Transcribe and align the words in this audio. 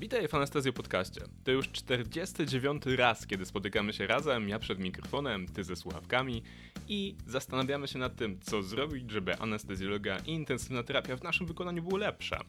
Witaj 0.00 0.28
w 0.28 0.34
Anestezjo 0.34 0.72
Podcaście. 0.72 1.20
To 1.44 1.50
już 1.50 1.68
49 1.68 2.82
raz, 2.86 3.26
kiedy 3.26 3.46
spotykamy 3.46 3.92
się 3.92 4.06
razem, 4.06 4.48
ja 4.48 4.58
przed 4.58 4.78
mikrofonem, 4.78 5.48
ty 5.48 5.64
ze 5.64 5.76
słuchawkami 5.76 6.42
i 6.88 7.14
zastanawiamy 7.26 7.88
się 7.88 7.98
nad 7.98 8.16
tym, 8.16 8.40
co 8.40 8.62
zrobić, 8.62 9.10
żeby 9.10 9.38
anestezjologia 9.38 10.18
i 10.18 10.30
intensywna 10.30 10.82
terapia 10.82 11.16
w 11.16 11.22
naszym 11.22 11.46
wykonaniu 11.46 11.82
były 11.82 12.00
lepsze. 12.00 12.40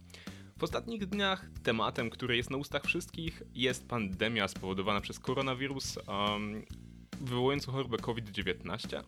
W 0.58 0.64
ostatnich 0.64 1.06
dniach 1.06 1.46
tematem, 1.64 2.10
który 2.10 2.38
jest 2.38 2.50
na 2.50 2.58
ustach 2.58 2.84
wszystkich, 2.84 3.44
jest 3.56 3.88
pandemia 3.88 4.48
spowodowana 4.48 5.02
przez 5.02 5.20
koronawirus 5.20 5.98
um, 5.98 6.66
wywołujący 7.22 7.72
chorobę 7.72 7.98
COVID-19. 7.98 9.04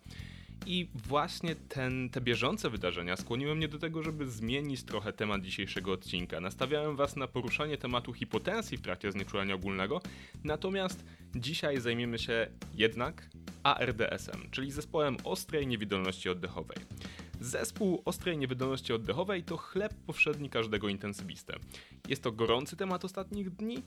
I 0.65 0.87
właśnie 0.95 1.55
ten, 1.55 2.09
te 2.09 2.21
bieżące 2.21 2.69
wydarzenia 2.69 3.15
skłoniły 3.17 3.55
mnie 3.55 3.67
do 3.67 3.79
tego, 3.79 4.03
żeby 4.03 4.29
zmienić 4.29 4.83
trochę 4.83 5.13
temat 5.13 5.41
dzisiejszego 5.41 5.91
odcinka. 5.91 6.39
Nastawiałem 6.39 6.95
Was 6.95 7.15
na 7.15 7.27
poruszanie 7.27 7.77
tematu 7.77 8.13
hipotensji 8.13 8.77
w 8.77 8.81
trakcie 8.81 9.11
znieczulenia 9.11 9.55
ogólnego, 9.55 10.01
natomiast 10.43 11.05
dzisiaj 11.35 11.81
zajmiemy 11.81 12.19
się 12.19 12.47
jednak 12.73 13.29
ARDS-em, 13.63 14.41
czyli 14.51 14.71
zespołem 14.71 15.17
ostrej 15.23 15.67
niewydolności 15.67 16.29
oddechowej. 16.29 16.77
Zespół 17.41 18.01
ostrej 18.05 18.37
niewydolności 18.37 18.93
oddechowej 18.93 19.43
to 19.43 19.57
chleb 19.57 19.93
powszedni 20.05 20.49
każdego 20.49 20.89
intensywistę. 20.89 21.53
Jest 22.07 22.23
to 22.23 22.31
gorący 22.31 22.75
temat 22.75 23.05
ostatnich 23.05 23.49
dni 23.49 23.83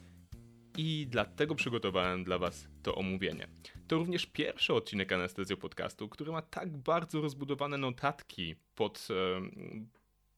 i 0.76 1.06
dlatego 1.10 1.54
przygotowałem 1.54 2.24
dla 2.24 2.38
Was 2.38 2.68
to 2.82 2.94
omówienie. 2.94 3.48
To 3.88 3.96
również 3.96 4.26
pierwszy 4.26 4.74
odcinek 4.74 5.12
Anestezjo 5.12 5.56
Podcastu, 5.56 6.08
który 6.08 6.32
ma 6.32 6.42
tak 6.42 6.76
bardzo 6.76 7.20
rozbudowane 7.20 7.78
notatki 7.78 8.54
pod, 8.74 9.08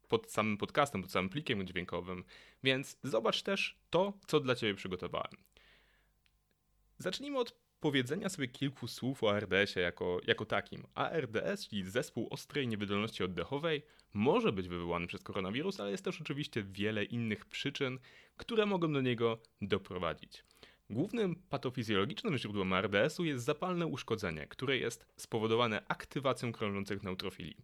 pod 0.09 0.31
samym 0.31 0.59
podcastem, 0.59 1.03
pod 1.03 1.11
samym 1.11 1.29
plikiem 1.29 1.67
dźwiękowym, 1.67 2.25
więc 2.65 2.99
zobacz 3.03 3.43
też 3.43 3.77
to, 3.91 4.13
co 4.27 4.41
dla 4.41 4.55
Ciebie 4.55 4.75
przygotowałem. 4.75 5.33
Zacznijmy 6.99 7.39
od 7.39 7.68
powiedzenia 7.81 8.29
sobie 8.29 8.49
kilku 8.49 8.89
słów 8.89 9.25
o 9.25 9.31
ARDS-ie 9.31 9.85
jako, 9.85 10.21
jako 10.27 10.45
takim. 10.45 10.87
ARDS, 10.95 11.69
czyli 11.69 11.91
zespół 11.91 12.29
ostrej 12.31 12.69
niewydolności 12.69 13.25
oddechowej, 13.25 13.83
może 14.15 14.53
być 14.53 14.69
wywołany 14.69 15.07
przez 15.07 15.23
koronawirus, 15.23 15.81
ale 15.81 15.91
jest 15.91 16.05
też 16.05 16.21
oczywiście 16.21 16.63
wiele 16.63 17.05
innych 17.05 17.47
przyczyn, 17.47 17.99
które 18.37 18.67
mogą 18.67 18.93
do 18.93 19.01
niego 19.01 19.39
doprowadzić. 19.63 20.45
Głównym 20.91 21.37
patofizjologicznym 21.37 22.39
źródłem 22.39 22.73
ARDS-u 22.73 23.25
jest 23.25 23.45
zapalne 23.45 23.87
uszkodzenie, 23.87 24.47
które 24.47 24.77
jest 24.77 25.07
spowodowane 25.17 25.83
aktywacją 25.89 26.53
krążących 26.53 27.03
neutrofili. 27.03 27.57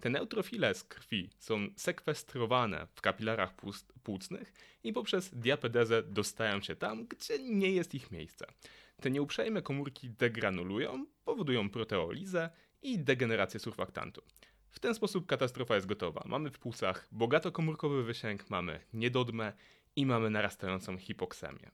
Te 0.00 0.10
neutrofile 0.10 0.74
z 0.74 0.84
krwi 0.84 1.30
są 1.38 1.68
sekwestrowane 1.76 2.86
w 2.94 3.00
kapilarach 3.00 3.54
płucnych 4.02 4.52
i 4.84 4.92
poprzez 4.92 5.30
diapedezę 5.34 6.02
dostają 6.02 6.60
się 6.60 6.76
tam, 6.76 7.06
gdzie 7.06 7.38
nie 7.38 7.70
jest 7.70 7.94
ich 7.94 8.10
miejsce. 8.10 8.46
Te 9.04 9.10
nieuprzejme 9.10 9.62
komórki 9.62 10.10
degranulują, 10.10 11.06
powodują 11.24 11.70
proteolizę 11.70 12.50
i 12.82 12.98
degenerację 12.98 13.60
surfaktantu. 13.60 14.22
W 14.70 14.78
ten 14.78 14.94
sposób 14.94 15.26
katastrofa 15.26 15.74
jest 15.74 15.86
gotowa. 15.86 16.22
Mamy 16.26 16.50
w 16.50 16.58
płucach 16.58 17.08
bogatokomórkowy 17.12 18.04
wysięg, 18.04 18.50
mamy 18.50 18.80
niedodmę 18.92 19.52
i 19.96 20.06
mamy 20.06 20.30
narastającą 20.30 20.98
hipoksemię. 20.98 21.70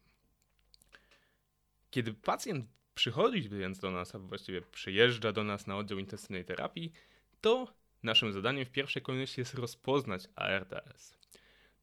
Kiedy 1.91 2.15
pacjent 2.15 2.67
przychodzi 2.95 3.49
więc 3.49 3.79
do 3.79 3.91
nas, 3.91 4.15
a 4.15 4.19
właściwie 4.19 4.63
przyjeżdża 4.63 5.33
do 5.33 5.45
nas 5.45 5.67
na 5.67 5.77
oddział 5.77 5.99
intensywnej 5.99 6.45
terapii, 6.45 6.93
to 7.41 7.75
naszym 8.03 8.33
zadaniem 8.33 8.65
w 8.65 8.71
pierwszej 8.71 9.03
kolejności 9.03 9.41
jest 9.41 9.55
rozpoznać 9.55 10.29
ARDS. 10.35 11.20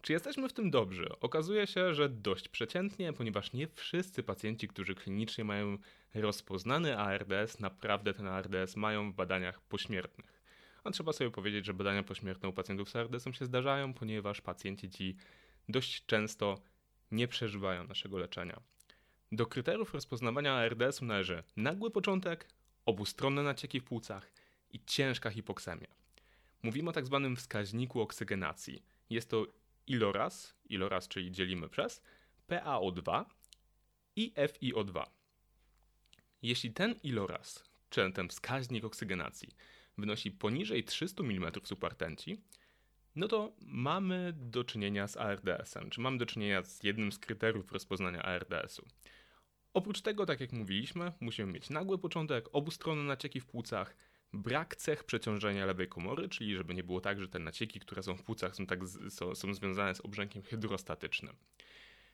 Czy 0.08 0.14
jesteśmy 0.14 0.50
w 0.50 0.54
tym 0.54 0.72
dobrzy? 0.72 1.10
Okazuje 1.22 1.68
się, 1.68 1.94
że 1.94 2.10
dość 2.10 2.50
przeciętnie, 2.50 3.14
ponieważ 3.14 3.54
nie 3.54 3.68
wszyscy 3.68 4.24
pacjenci, 4.24 4.68
którzy 4.68 4.96
klinicznie 4.96 5.44
mają 5.44 5.78
rozpoznany 6.14 6.98
ARDS, 6.98 7.60
naprawdę 7.60 8.14
ten 8.14 8.28
ARDS 8.28 8.76
mają 8.76 9.12
w 9.12 9.16
badaniach 9.16 9.62
pośmiertnych. 9.62 10.44
A 10.84 10.92
trzeba 10.92 11.14
sobie 11.14 11.32
powiedzieć, 11.32 11.66
że 11.66 11.74
badania 11.74 12.04
pośmiertne 12.04 12.50
u 12.50 12.54
pacjentów 12.54 12.90
z 12.90 12.96
ARDS-em 12.96 13.34
się 13.34 13.46
zdarzają, 13.46 13.94
ponieważ 13.94 14.42
pacjenci 14.42 14.90
ci 14.90 15.16
dość 15.70 16.06
często 16.06 16.62
nie 17.12 17.28
przeżywają 17.28 17.88
naszego 17.88 18.18
leczenia. 18.18 18.62
Do 19.32 19.46
kryteriów 19.46 19.94
rozpoznawania 19.94 20.54
ARDS-u 20.54 21.06
należy 21.06 21.44
nagły 21.58 21.92
początek, 21.92 22.48
obustronne 22.86 23.44
nacieki 23.44 23.80
w 23.80 23.84
płucach 23.84 24.32
i 24.72 24.80
ciężka 24.86 25.30
hipoksemia. 25.30 25.88
Mówimy 26.64 26.90
o 26.90 26.94
tak 26.94 27.06
zwanym 27.06 27.36
wskaźniku 27.36 28.02
oksygenacji. 28.02 28.84
Jest 29.10 29.30
to 29.30 29.46
iloraz, 29.88 30.56
iloraz 30.70 31.08
czyli 31.08 31.32
dzielimy 31.32 31.70
przez, 31.70 32.04
PaO2 32.50 33.26
i 34.16 34.34
FiO2. 34.34 35.04
Jeśli 36.42 36.74
ten 36.74 36.96
iloraz, 37.04 37.64
czy 37.90 38.12
ten 38.12 38.30
wskaźnik 38.30 38.84
oksygenacji, 38.84 39.50
wynosi 39.98 40.32
poniżej 40.32 40.84
300 40.84 41.24
mm 41.24 41.52
supertenci, 41.64 42.42
no 43.16 43.28
to 43.28 43.56
mamy 43.62 44.34
do 44.36 44.64
czynienia 44.64 45.08
z 45.08 45.18
ARDS-em, 45.18 45.90
czy 45.90 46.02
mamy 46.02 46.18
do 46.18 46.26
czynienia 46.26 46.64
z 46.64 46.84
jednym 46.84 47.12
z 47.12 47.20
kryteriów 47.20 47.72
rozpoznania 47.72 48.22
ARDS-u. 48.22 48.86
Oprócz 49.74 50.02
tego, 50.02 50.26
tak 50.26 50.40
jak 50.40 50.52
mówiliśmy, 50.52 51.14
musimy 51.20 51.52
mieć 51.54 51.70
nagły 51.70 51.98
początek, 51.98 52.46
obustronne 52.52 53.04
nacieki 53.04 53.42
w 53.42 53.46
płucach, 53.46 53.96
brak 54.34 54.76
cech 54.76 55.04
przeciążenia 55.04 55.66
lewej 55.66 55.88
komory, 55.88 56.30
czyli 56.30 56.56
żeby 56.56 56.74
nie 56.74 56.84
było 56.84 57.02
tak, 57.02 57.22
że 57.22 57.28
te 57.28 57.40
nacieki, 57.40 57.80
które 57.80 58.04
są 58.04 58.18
w 58.18 58.24
płucach 58.24 58.56
są, 58.56 58.66
tak, 58.66 58.80
są, 59.10 59.36
są 59.36 59.54
związane 59.54 59.96
z 59.96 60.02
obrzękiem 60.02 60.44
hydrostatycznym. 60.44 61.36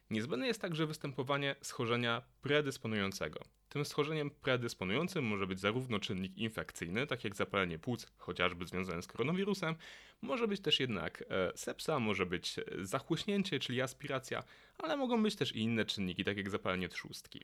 Niezbędne 0.10 0.48
jest 0.48 0.62
także 0.62 0.88
występowanie 0.88 1.56
schorzenia 1.62 2.22
predysponującego. 2.42 3.40
Tym 3.70 3.86
schorzeniem 3.86 4.32
predysponującym 4.32 5.26
może 5.26 5.48
być 5.48 5.60
zarówno 5.60 6.00
czynnik 6.00 6.38
infekcyjny, 6.38 7.08
tak 7.08 7.24
jak 7.24 7.36
zapalenie 7.36 7.80
płuc, 7.80 8.08
chociażby 8.18 8.66
związane 8.66 9.02
z 9.02 9.08
koronawirusem, 9.08 9.76
może 10.22 10.48
być 10.48 10.62
też 10.62 10.80
jednak 10.80 11.24
e, 11.30 11.52
sepsa, 11.58 12.00
może 12.00 12.26
być 12.26 12.56
zachłyśnięcie, 12.82 13.60
czyli 13.60 13.82
aspiracja, 13.82 14.44
ale 14.78 14.98
mogą 14.98 15.24
być 15.24 15.36
też 15.36 15.56
i 15.56 15.60
inne 15.60 15.86
czynniki, 15.86 16.24
tak 16.24 16.38
jak 16.38 16.50
zapalenie 16.50 16.90
trzustki. 16.90 17.44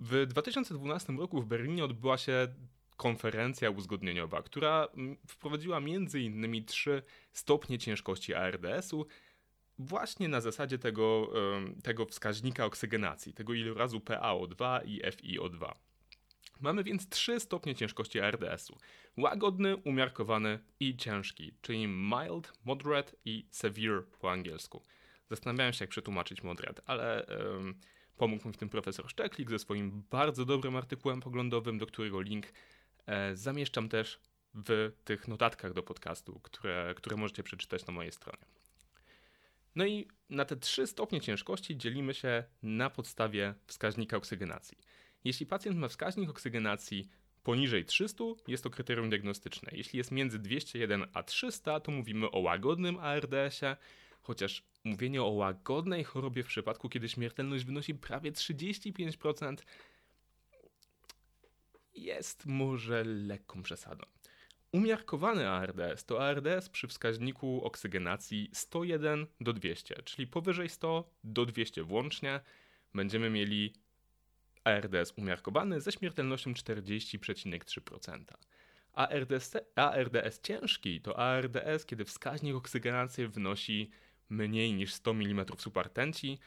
W 0.00 0.26
2012 0.26 1.12
roku 1.12 1.42
w 1.42 1.46
Berlinie 1.46 1.84
odbyła 1.84 2.18
się 2.18 2.48
konferencja 2.96 3.70
uzgodnieniowa, 3.70 4.42
która 4.42 4.88
mm, 4.94 5.16
wprowadziła 5.26 5.80
między 5.80 6.20
innymi 6.20 6.64
trzy 6.64 7.02
stopnie 7.32 7.78
ciężkości 7.78 8.34
ARDS-u, 8.34 9.06
właśnie 9.78 10.28
na 10.28 10.40
zasadzie 10.40 10.78
tego, 10.78 11.32
tego 11.82 12.06
wskaźnika 12.06 12.64
oksygenacji, 12.64 13.34
tego 13.34 13.54
ilorazu 13.54 13.98
PaO2 13.98 14.80
i 14.84 15.02
FiO2. 15.02 15.74
Mamy 16.60 16.84
więc 16.84 17.08
trzy 17.08 17.40
stopnie 17.40 17.74
ciężkości 17.74 18.20
ARDS-u. 18.20 18.78
Łagodny, 19.16 19.76
umiarkowany 19.76 20.58
i 20.80 20.96
ciężki, 20.96 21.54
czyli 21.62 21.86
mild, 21.86 22.52
moderate 22.64 23.12
i 23.24 23.46
severe 23.50 24.02
po 24.20 24.30
angielsku. 24.30 24.82
Zastanawiałem 25.30 25.72
się, 25.72 25.82
jak 25.82 25.90
przetłumaczyć 25.90 26.42
moderate, 26.42 26.82
ale 26.86 27.26
um, 27.54 27.74
pomógł 28.16 28.48
mi 28.48 28.54
w 28.54 28.56
tym 28.56 28.68
profesor 28.68 29.10
Szczeklik 29.10 29.50
ze 29.50 29.58
swoim 29.58 30.02
bardzo 30.10 30.44
dobrym 30.44 30.76
artykułem 30.76 31.20
poglądowym, 31.20 31.78
do 31.78 31.86
którego 31.86 32.20
link 32.20 32.46
zamieszczam 33.34 33.88
też 33.88 34.20
w 34.54 34.92
tych 35.04 35.28
notatkach 35.28 35.72
do 35.72 35.82
podcastu, 35.82 36.40
które, 36.42 36.94
które 36.96 37.16
możecie 37.16 37.42
przeczytać 37.42 37.86
na 37.86 37.92
mojej 37.92 38.12
stronie. 38.12 38.44
No 39.74 39.86
i 39.86 40.08
na 40.30 40.44
te 40.44 40.56
trzy 40.56 40.86
stopnie 40.86 41.20
ciężkości 41.20 41.76
dzielimy 41.76 42.14
się 42.14 42.44
na 42.62 42.90
podstawie 42.90 43.54
wskaźnika 43.66 44.16
oksygenacji. 44.16 44.78
Jeśli 45.24 45.46
pacjent 45.46 45.78
ma 45.78 45.88
wskaźnik 45.88 46.30
oksygenacji 46.30 47.08
poniżej 47.42 47.84
300, 47.84 48.24
jest 48.48 48.64
to 48.64 48.70
kryterium 48.70 49.10
diagnostyczne. 49.10 49.72
Jeśli 49.72 49.96
jest 49.96 50.10
między 50.10 50.38
201 50.38 51.06
a 51.12 51.22
300, 51.22 51.80
to 51.80 51.92
mówimy 51.92 52.30
o 52.30 52.38
łagodnym 52.38 52.98
ARDS-ie, 52.98 53.76
chociaż 54.22 54.62
mówienie 54.84 55.22
o 55.22 55.28
łagodnej 55.28 56.04
chorobie 56.04 56.42
w 56.42 56.46
przypadku, 56.46 56.88
kiedy 56.88 57.08
śmiertelność 57.08 57.64
wynosi 57.64 57.94
prawie 57.94 58.32
35%, 58.32 59.56
jest 61.94 62.46
może 62.46 63.04
lekką 63.04 63.62
przesadą. 63.62 64.04
Umiarkowany 64.72 65.48
ARDS 65.48 66.04
to 66.04 66.26
ARDS 66.26 66.68
przy 66.68 66.88
wskaźniku 66.88 67.64
oksygenacji 67.64 68.50
101 68.52 69.26
do 69.40 69.52
200, 69.52 70.02
czyli 70.04 70.26
powyżej 70.26 70.68
100 70.68 71.10
do 71.24 71.46
200 71.46 71.82
włącznie 71.82 72.40
będziemy 72.94 73.30
mieli 73.30 73.72
ARDS 74.64 75.12
umiarkowany 75.16 75.80
ze 75.80 75.92
śmiertelnością 75.92 76.52
40,3%. 76.52 78.24
ARDS, 78.92 79.56
ARDS 79.76 80.40
ciężki 80.40 81.00
to 81.00 81.18
ARDS, 81.18 81.86
kiedy 81.86 82.04
wskaźnik 82.04 82.56
oksygenacji 82.56 83.28
wynosi 83.28 83.90
mniej 84.28 84.74
niż 84.74 84.94
100 84.94 85.10
mm 85.10 85.46
supertenci 85.58 86.38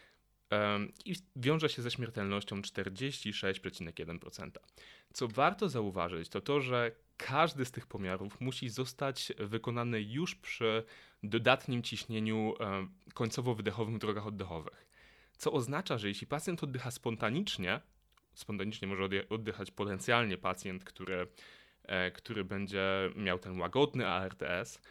i 1.06 1.16
wiąże 1.36 1.70
się 1.70 1.82
ze 1.82 1.92
śmiertelnością 1.92 2.62
46,1%. 2.62 4.50
Co 5.14 5.28
warto 5.28 5.70
zauważyć, 5.70 6.30
to 6.30 6.42
to, 6.42 6.62
że 6.62 6.92
każdy 7.18 7.66
z 7.66 7.72
tych 7.72 7.88
pomiarów 7.88 8.42
musi 8.42 8.70
zostać 8.70 9.34
wykonany 9.38 10.02
już 10.02 10.36
przy 10.36 10.84
dodatnim 11.24 11.84
ciśnieniu 11.84 12.54
końcowo-wydechowym 13.14 13.96
w 13.96 14.00
drogach 14.00 14.28
oddechowych. 14.28 14.86
co 15.38 15.52
oznacza, 15.52 15.98
że 15.98 16.08
jeśli 16.08 16.28
pacjent 16.28 16.64
oddycha 16.64 16.92
spontanicznie, 16.92 17.82
spontanicznie 18.34 18.88
może 18.88 19.10
oddychać 19.30 19.72
potencjalnie 19.72 20.38
pacjent, 20.38 20.84
który, 20.84 21.28
e, 21.84 22.12
który 22.12 22.46
będzie 22.46 22.84
miał 23.16 23.40
ten 23.40 23.60
łagodny 23.60 24.08
ARDS, 24.08 24.82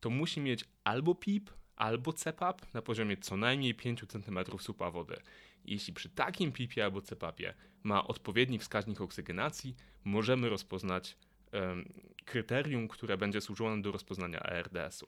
to 0.00 0.10
musi 0.10 0.40
mieć 0.40 0.64
albo 0.84 1.14
PIP, 1.14 1.50
albo 1.76 2.12
CPAP 2.12 2.74
na 2.74 2.82
poziomie 2.82 3.16
co 3.16 3.36
najmniej 3.36 3.74
5 3.74 4.04
cm 4.08 4.38
supa 4.58 4.90
wody. 4.90 5.16
Jeśli 5.64 5.92
przy 5.92 6.08
takim 6.08 6.52
PIP 6.52 6.72
albo 6.84 7.02
CPAPie 7.02 7.54
ma 7.82 8.06
odpowiedni 8.06 8.58
wskaźnik 8.58 9.00
oksygenacji, 9.00 9.76
możemy 10.04 10.48
rozpoznać 10.48 11.16
um, 11.52 11.92
kryterium, 12.24 12.88
które 12.88 13.16
będzie 13.16 13.40
służyło 13.40 13.70
nam 13.70 13.82
do 13.82 13.92
rozpoznania 13.92 14.40
ARDS-u. 14.40 15.06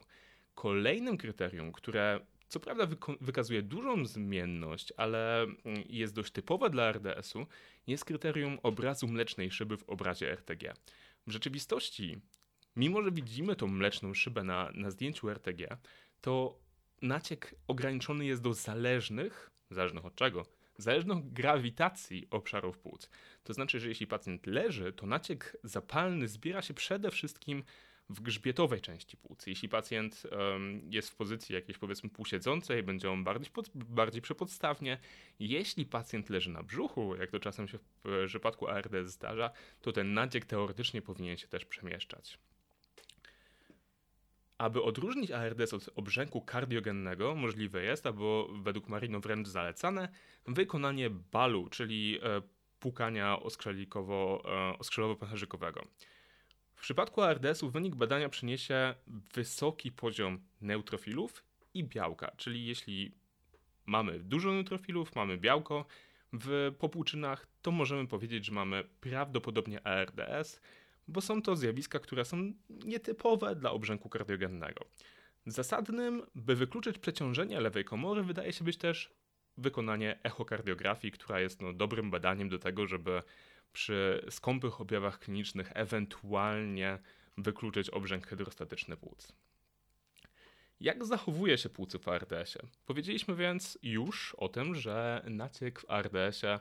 Kolejnym 0.55 1.17
kryterium, 1.17 1.73
które 1.73 2.21
co 2.49 2.61
prawda 2.61 2.89
wykazuje 3.21 3.63
dużą 3.63 4.07
zmienność, 4.07 4.93
ale 4.97 5.43
mm, 5.43 5.57
jest 5.89 6.15
dość 6.15 6.33
typowe 6.33 6.71
dla 6.71 6.93
RDS-u, 6.93 7.47
jest 7.87 8.05
kryterium 8.05 8.59
obrazu 8.63 9.09
mlecznej 9.09 9.51
szyby 9.51 9.77
w 9.77 9.83
obrazie 9.83 10.33
RTG. 10.33 10.75
W 11.27 11.31
rzeczywistości, 11.31 12.21
mimo 12.77 13.03
że 13.03 13.13
widzimy 13.13 13.57
tą 13.57 13.67
mleczną 13.67 14.15
szybę 14.15 14.45
na, 14.45 14.71
na 14.75 14.91
zdjęciu 14.91 15.31
RTG, 15.31 15.77
to 16.25 16.59
naciek 17.03 17.55
ograniczony 17.69 18.25
jest 18.25 18.43
do 18.43 18.55
zależnych, 18.55 19.51
zależnych 19.71 20.05
od 20.05 20.15
czego? 20.15 20.47
Zależnych 20.79 21.19
od 21.19 21.33
grawitacji 21.33 22.27
obszarów 22.31 22.79
płuc. 22.79 23.11
To 23.43 23.55
znaczy, 23.55 23.81
że 23.81 23.89
jeśli 23.89 24.07
pacjent 24.07 24.47
leży, 24.47 24.93
to 24.93 25.07
naciek 25.07 25.57
zapalny 25.65 26.29
zbiera 26.29 26.63
się 26.63 26.75
przede 26.75 27.11
wszystkim 27.11 27.65
w 28.09 28.21
grzbietowej 28.21 28.81
części 28.81 29.17
płuc. 29.17 29.47
Jeśli 29.47 29.69
pacjent 29.69 30.23
um, 30.33 30.93
jest 30.93 31.11
w 31.11 31.17
pozycji 31.17 31.55
jakiejś 31.55 31.79
powiedzmy 31.79 32.11
półsiedzącej, 32.11 32.83
będzie 32.83 33.11
on 33.11 33.25
bardziej, 33.25 33.51
pod, 33.51 33.71
bardziej. 33.75 34.23
Jeśli 35.39 35.87
pacjent 35.87 36.31
leży 36.31 36.51
na 36.51 36.63
brzuchu, 36.63 37.17
jak 37.17 37.31
to 37.31 37.41
czasem 37.41 37.69
się 37.69 37.79
w 38.05 38.25
przypadku 38.27 38.69
ARDS 38.69 39.11
zdarza, 39.11 39.51
to 39.81 39.93
ten 39.93 40.15
naciek 40.15 40.45
teoretycznie 40.45 41.03
powinien 41.03 41.37
się 41.37 41.49
też 41.49 41.65
przemieszczać. 41.65 42.39
Aby 44.65 44.83
odróżnić 44.83 45.31
ARDS 45.31 45.75
od 45.75 45.91
obrzęku 45.95 46.41
kardiogennego, 46.41 47.35
możliwe 47.35 47.83
jest, 47.83 48.07
albo 48.07 48.49
według 48.63 48.89
Marino 48.89 49.21
wręcz 49.21 49.49
zalecane, 49.49 50.09
wykonanie 50.47 51.11
balu, 51.11 51.69
czyli 51.69 52.19
e, 52.23 52.43
pukania 52.81 53.39
oskrzelikowo-pęcherzykowego. 53.41 55.81
E, 55.81 55.85
w 56.75 56.81
przypadku 56.81 57.23
ARDS-u 57.23 57.71
wynik 57.71 57.95
badania 57.95 58.29
przyniesie 58.29 58.95
wysoki 59.35 59.93
poziom 59.93 60.39
neutrofilów 60.61 61.45
i 61.75 61.85
białka, 61.85 62.33
czyli 62.37 62.67
jeśli 62.67 63.15
mamy 63.87 64.19
dużo 64.19 64.53
neutrofilów, 64.53 65.15
mamy 65.15 65.39
białko 65.39 65.87
w 66.33 66.75
popłuczynach, 66.79 67.47
to 67.63 67.71
możemy 67.71 68.07
powiedzieć, 68.07 68.45
że 68.45 68.53
mamy 68.53 68.85
prawdopodobnie 69.01 69.87
ARDS, 69.87 70.61
bo 71.09 71.21
są 71.21 71.43
to 71.43 71.57
zjawiska, 71.57 71.99
które 71.99 72.25
są 72.25 72.53
nietypowe 72.69 73.57
dla 73.57 73.71
obrzęku 73.71 74.09
kardiogennego. 74.09 74.85
Zasadnym, 75.47 76.23
by 76.35 76.57
wykluczyć 76.57 76.99
przeciążenie 76.99 77.61
lewej 77.61 77.85
komory, 77.85 78.23
wydaje 78.23 78.53
się 78.53 78.65
być 78.65 78.77
też 78.77 79.15
wykonanie 79.57 80.19
echokardiografii, 80.23 81.13
która 81.13 81.41
jest 81.41 81.63
no, 81.63 81.73
dobrym 81.73 82.11
badaniem 82.11 82.49
do 82.49 82.59
tego, 82.59 82.87
żeby 82.87 83.23
przy 83.73 84.27
skąpych 84.31 84.81
objawach 84.81 85.19
klinicznych 85.19 85.73
ewentualnie 85.75 86.99
wykluczyć 87.39 87.91
obrzęk 87.91 88.27
hydrostatyczny 88.27 88.97
płuc. 88.97 89.33
Jak 90.81 91.05
zachowuje 91.05 91.59
się 91.59 91.69
płucy 91.69 91.99
w 91.99 92.09
ARDS-ie? 92.09 92.67
Powiedzieliśmy 92.87 93.37
więc 93.37 93.79
już 93.83 94.35
o 94.35 94.49
tym, 94.49 94.75
że 94.75 95.25
naciek 95.31 95.81
w 95.81 95.91
ARDS-ie 95.91 96.59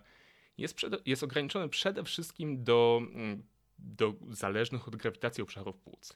jest, 0.58 0.76
przed, 0.76 1.08
jest 1.08 1.24
ograniczony 1.24 1.70
przede 1.70 2.04
wszystkim 2.04 2.64
do, 2.64 3.02
mm, 3.02 3.44
do 3.84 4.14
zależnych 4.30 4.88
od 4.88 4.96
grawitacji 4.96 5.44
obszarów 5.44 5.78
płuc. 5.78 6.14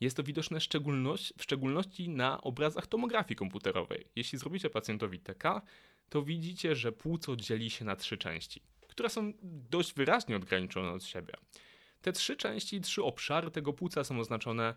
Jest 0.00 0.16
to 0.16 0.22
widoczne 0.22 0.60
szczególność, 0.60 1.34
w 1.38 1.42
szczególności 1.42 2.08
na 2.08 2.40
obrazach 2.40 2.86
tomografii 2.86 3.36
komputerowej. 3.36 4.06
Jeśli 4.16 4.38
zrobicie 4.38 4.70
pacjentowi 4.70 5.20
TK, 5.20 5.62
to 6.08 6.22
widzicie, 6.22 6.76
że 6.76 6.92
płuco 6.92 7.36
dzieli 7.36 7.70
się 7.70 7.84
na 7.84 7.96
trzy 7.96 8.18
części 8.18 8.62
które 8.98 9.10
są 9.10 9.32
dość 9.42 9.94
wyraźnie 9.94 10.36
odgraniczone 10.36 10.92
od 10.92 11.04
siebie. 11.04 11.34
Te 12.02 12.12
trzy 12.12 12.36
części, 12.36 12.80
trzy 12.80 13.02
obszary 13.02 13.50
tego 13.50 13.72
płuca 13.72 14.04
są 14.04 14.20
oznaczone 14.20 14.74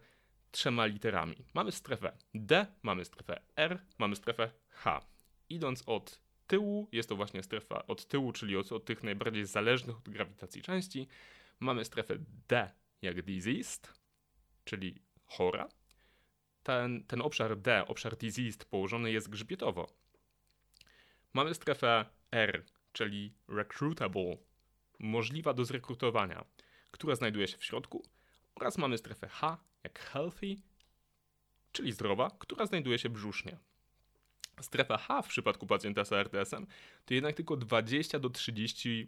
trzema 0.52 0.86
literami. 0.86 1.36
Mamy 1.54 1.72
strefę 1.72 2.18
D, 2.34 2.66
mamy 2.84 3.06
strefę 3.06 3.42
R, 3.56 3.80
mamy 3.98 4.16
strefę 4.16 4.52
H. 4.70 5.02
Idąc 5.50 5.84
od 5.86 6.22
tyłu, 6.48 6.88
jest 6.92 7.10
to 7.10 7.16
właśnie 7.16 7.44
strefa 7.44 7.88
od 7.88 8.06
tyłu, 8.06 8.32
czyli 8.32 8.58
od, 8.58 8.72
od 8.72 8.86
tych 8.86 9.04
najbardziej 9.04 9.46
zależnych 9.46 9.98
od 9.98 10.10
grawitacji 10.10 10.62
części. 10.62 11.08
Mamy 11.62 11.86
strefę 11.86 12.16
D 12.48 12.72
jak 13.02 13.22
diseased, 13.22 13.94
czyli 14.64 15.02
chora. 15.26 15.70
Ten, 16.64 17.04
ten 17.04 17.22
obszar 17.22 17.58
D, 17.58 17.88
obszar 17.88 18.18
diseased, 18.18 18.66
położony 18.66 19.12
jest 19.12 19.30
grzbietowo. 19.30 19.88
Mamy 21.34 21.54
strefę 21.54 22.06
R 22.32 22.66
czyli 22.94 23.34
recruitable, 23.48 24.38
możliwa 25.00 25.54
do 25.54 25.66
zrekrutowania, 25.66 26.46
która 26.92 27.16
znajduje 27.16 27.48
się 27.48 27.58
w 27.58 27.66
środku, 27.66 28.06
oraz 28.56 28.78
mamy 28.78 28.98
strefę 28.98 29.28
H, 29.28 29.58
jak 29.84 30.00
healthy, 30.00 30.56
czyli 31.72 31.92
zdrowa, 31.92 32.32
która 32.40 32.66
znajduje 32.66 33.00
się 33.00 33.10
brzusznie. 33.10 33.58
Strefa 34.62 34.98
H 34.98 35.22
w 35.22 35.28
przypadku 35.28 35.68
pacjenta 35.68 36.06
z 36.06 36.14
ARDS-em 36.14 36.68
to 37.06 37.14
jednak 37.14 37.36
tylko 37.36 37.58
20 37.58 38.20
do 38.20 38.30
30% 38.30 39.08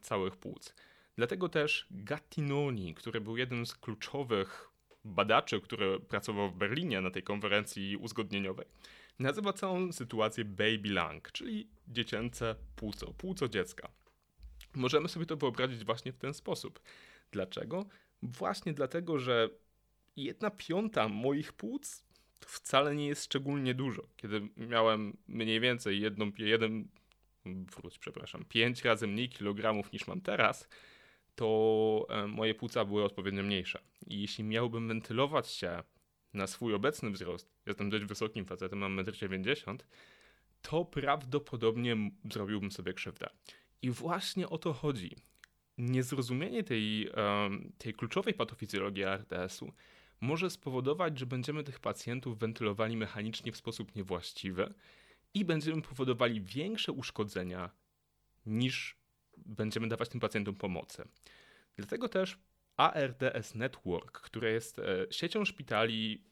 całych 0.00 0.36
płuc. 0.36 0.74
Dlatego 1.16 1.48
też 1.48 1.86
Gattinoni, 1.90 2.94
który 2.94 3.20
był 3.20 3.36
jednym 3.36 3.66
z 3.66 3.74
kluczowych 3.74 4.68
badaczy, 5.04 5.60
który 5.60 6.00
pracował 6.00 6.50
w 6.50 6.56
Berlinie 6.56 7.00
na 7.00 7.10
tej 7.10 7.22
konferencji 7.22 7.96
uzgodnieniowej, 7.96 8.66
nazywa 9.18 9.52
całą 9.52 9.92
sytuację 9.92 10.44
baby 10.44 10.88
lung, 10.88 11.32
czyli 11.32 11.68
dziecięce 11.88 12.54
płuco, 12.76 13.14
płuco 13.14 13.48
dziecka. 13.48 13.88
Możemy 14.74 15.08
sobie 15.08 15.26
to 15.26 15.36
wyobrazić 15.36 15.84
właśnie 15.84 16.12
w 16.12 16.18
ten 16.18 16.34
sposób. 16.34 16.80
Dlaczego? 17.30 17.86
Właśnie 18.22 18.72
dlatego, 18.72 19.18
że 19.18 19.50
jedna 20.16 20.50
piąta 20.50 21.08
moich 21.08 21.52
płuc 21.52 22.04
to 22.40 22.48
wcale 22.48 22.94
nie 22.94 23.06
jest 23.06 23.24
szczególnie 23.24 23.74
dużo. 23.74 24.02
Kiedy 24.16 24.48
miałem 24.56 25.16
mniej 25.28 25.60
więcej 25.60 26.00
jedną, 26.00 26.32
jeden, 26.38 26.88
wróć, 27.46 27.98
przepraszam, 27.98 28.44
pięć 28.44 28.84
razy 28.84 29.06
mniej 29.06 29.28
kilogramów 29.28 29.92
niż 29.92 30.06
mam 30.06 30.20
teraz, 30.20 30.68
to 31.34 32.06
e, 32.08 32.26
moje 32.26 32.54
płuca 32.54 32.84
były 32.84 33.04
odpowiednio 33.04 33.42
mniejsze. 33.42 33.78
I 34.06 34.20
jeśli 34.20 34.44
miałbym 34.44 34.88
wentylować 34.88 35.48
się 35.48 35.82
na 36.34 36.46
swój 36.46 36.74
obecny 36.74 37.10
wzrost, 37.10 37.52
jestem 37.66 37.90
dość 37.90 38.04
wysokim 38.04 38.44
facetem, 38.44 38.78
mam 38.78 38.96
1,90 38.96 39.70
m, 39.70 39.78
to 40.62 40.84
prawdopodobnie 40.84 41.96
zrobiłbym 42.32 42.70
sobie 42.70 42.92
krzywdę. 42.92 43.26
I 43.82 43.90
właśnie 43.90 44.48
o 44.48 44.58
to 44.58 44.72
chodzi. 44.72 45.16
Niezrozumienie 45.78 46.64
tej, 46.64 47.08
um, 47.08 47.72
tej 47.78 47.94
kluczowej 47.94 48.34
patofizjologii 48.34 49.04
ARDS-u 49.04 49.72
może 50.20 50.50
spowodować, 50.50 51.18
że 51.18 51.26
będziemy 51.26 51.64
tych 51.64 51.80
pacjentów 51.80 52.38
wentylowali 52.38 52.96
mechanicznie 52.96 53.52
w 53.52 53.56
sposób 53.56 53.94
niewłaściwy 53.94 54.74
i 55.34 55.44
będziemy 55.44 55.82
powodowali 55.82 56.40
większe 56.40 56.92
uszkodzenia 56.92 57.70
niż 58.46 58.96
będziemy 59.46 59.88
dawać 59.88 60.08
tym 60.08 60.20
pacjentom 60.20 60.54
pomocy. 60.54 61.04
Dlatego 61.76 62.08
też 62.08 62.38
ARDS 62.76 63.54
Network, 63.54 64.20
które 64.20 64.52
jest 64.52 64.78
e, 64.78 65.06
siecią 65.10 65.44
szpitali, 65.44 66.24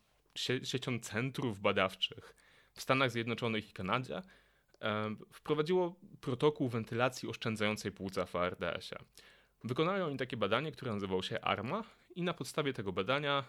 siecią 0.63 0.99
centrów 0.99 1.61
badawczych 1.61 2.35
w 2.73 2.81
Stanach 2.81 3.11
Zjednoczonych 3.11 3.71
i 3.71 3.73
Kanadzie, 3.73 4.23
e, 4.83 5.17
wprowadziło 5.33 6.01
protokół 6.21 6.69
wentylacji 6.69 7.29
oszczędzającej 7.29 7.93
płuca 7.93 8.27
w 8.27 8.37
ARDS-ie. 8.37 9.03
Wykonali 9.65 10.03
oni 10.03 10.17
takie 10.17 10.37
badanie, 10.37 10.73
które 10.73 10.93
nazywało 10.93 11.23
się 11.23 11.41
ARMA 11.41 11.85
i 12.17 12.23
na 12.23 12.35
podstawie 12.35 12.73
tego 12.73 12.93
badania 12.93 13.45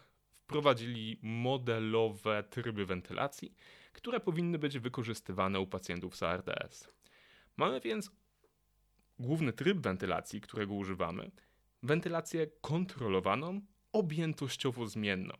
wprowadzili 0.51 1.19
modelowe 1.21 2.43
tryby 2.43 2.85
wentylacji, 2.85 3.55
które 3.93 4.19
powinny 4.19 4.59
być 4.59 4.79
wykorzystywane 4.79 5.59
u 5.59 5.67
pacjentów 5.67 6.15
z 6.15 6.23
ARDS. 6.23 6.93
Mamy 7.57 7.79
więc 7.79 8.11
główny 9.21 9.53
tryb 9.53 9.77
wentylacji, 9.77 10.41
którego 10.41 10.73
używamy, 10.73 11.31
wentylację 11.83 12.47
kontrolowaną, 12.61 13.61
objętościowo 13.91 14.87
zmienną. 14.87 15.33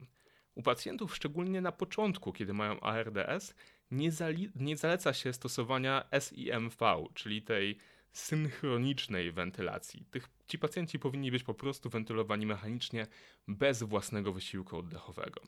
U 0.56 0.62
pacjentów, 0.64 1.16
szczególnie 1.16 1.62
na 1.62 1.72
początku, 1.72 2.34
kiedy 2.34 2.54
mają 2.54 2.80
ARDS, 2.80 3.54
nie, 3.92 4.10
nie 4.56 4.78
zaleca 4.78 5.14
się 5.14 5.34
stosowania 5.34 6.10
SIMV, 6.20 6.76
czyli 7.14 7.42
tej 7.42 7.78
synchronicznej 8.12 9.32
wentylacji. 9.32 10.06
Tych, 10.12 10.30
ci 10.48 10.60
pacjenci 10.60 11.00
powinni 11.00 11.32
być 11.32 11.44
po 11.44 11.54
prostu 11.54 11.90
wentylowani 11.90 12.46
mechanicznie 12.46 13.08
bez 13.48 13.84
własnego 13.84 14.34
wysiłku 14.34 14.78
oddechowego. 14.78 15.42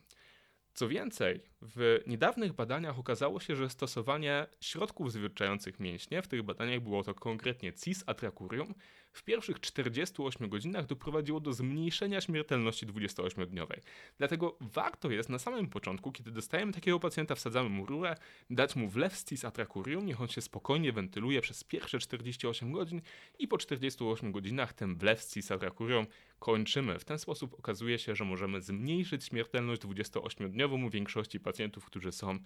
Co 0.74 0.88
więcej, 0.88 1.42
w 1.62 2.02
niedawnych 2.08 2.54
badaniach 2.54 3.00
okazało 3.00 3.40
się, 3.40 3.56
że 3.56 3.70
stosowanie 3.70 4.48
środków 4.62 5.12
zwierczających 5.12 5.80
mięśnie, 5.80 6.22
w 6.22 6.28
tych 6.28 6.44
badaniach 6.44 6.80
było 6.80 7.04
to 7.04 7.14
konkretnie 7.14 7.74
cis 7.74 8.04
atracurium, 8.08 8.74
w 9.14 9.24
pierwszych 9.24 9.60
48 9.60 10.50
godzinach 10.50 10.86
doprowadziło 10.86 11.40
do 11.40 11.54
zmniejszenia 11.54 12.22
śmiertelności 12.22 12.88
28-dniowej. 12.88 13.80
Dlatego 14.18 14.58
warto 14.62 15.12
jest 15.12 15.30
na 15.30 15.40
samym 15.40 15.70
początku, 15.70 16.12
kiedy 16.12 16.32
dostajemy 16.32 16.74
takiego 16.74 17.00
pacjenta, 17.00 17.36
wsadzamy 17.36 17.70
mu 17.70 17.86
rurę, 17.86 18.16
dać 18.50 18.76
mu 18.76 18.90
wlew 18.90 19.18
z 19.18 19.26
cis 19.26 19.46
atracurium, 19.46 20.06
niech 20.06 20.22
on 20.22 20.28
się 20.28 20.42
spokojnie 20.42 20.92
wentyluje 20.92 21.42
przez 21.42 21.64
pierwsze 21.64 22.00
48 22.00 22.72
godzin 22.72 23.02
i 23.40 23.48
po 23.48 23.58
48 23.58 24.32
godzinach 24.32 24.74
ten 24.74 24.96
wlew 24.96 25.22
z 25.22 25.34
cis 25.34 25.52
atracurium 25.52 26.06
kończymy. 26.40 27.00
W 27.00 27.06
ten 27.06 27.20
sposób 27.20 27.54
okazuje 27.60 28.00
się, 28.00 28.16
że 28.16 28.26
możemy 28.26 28.62
zmniejszyć 28.62 29.26
śmiertelność 29.26 29.82
28-dniową 29.82 30.86
u 30.86 30.90
większości 30.90 31.40
pacjentów, 31.40 31.86
którzy 31.86 32.12
są 32.12 32.40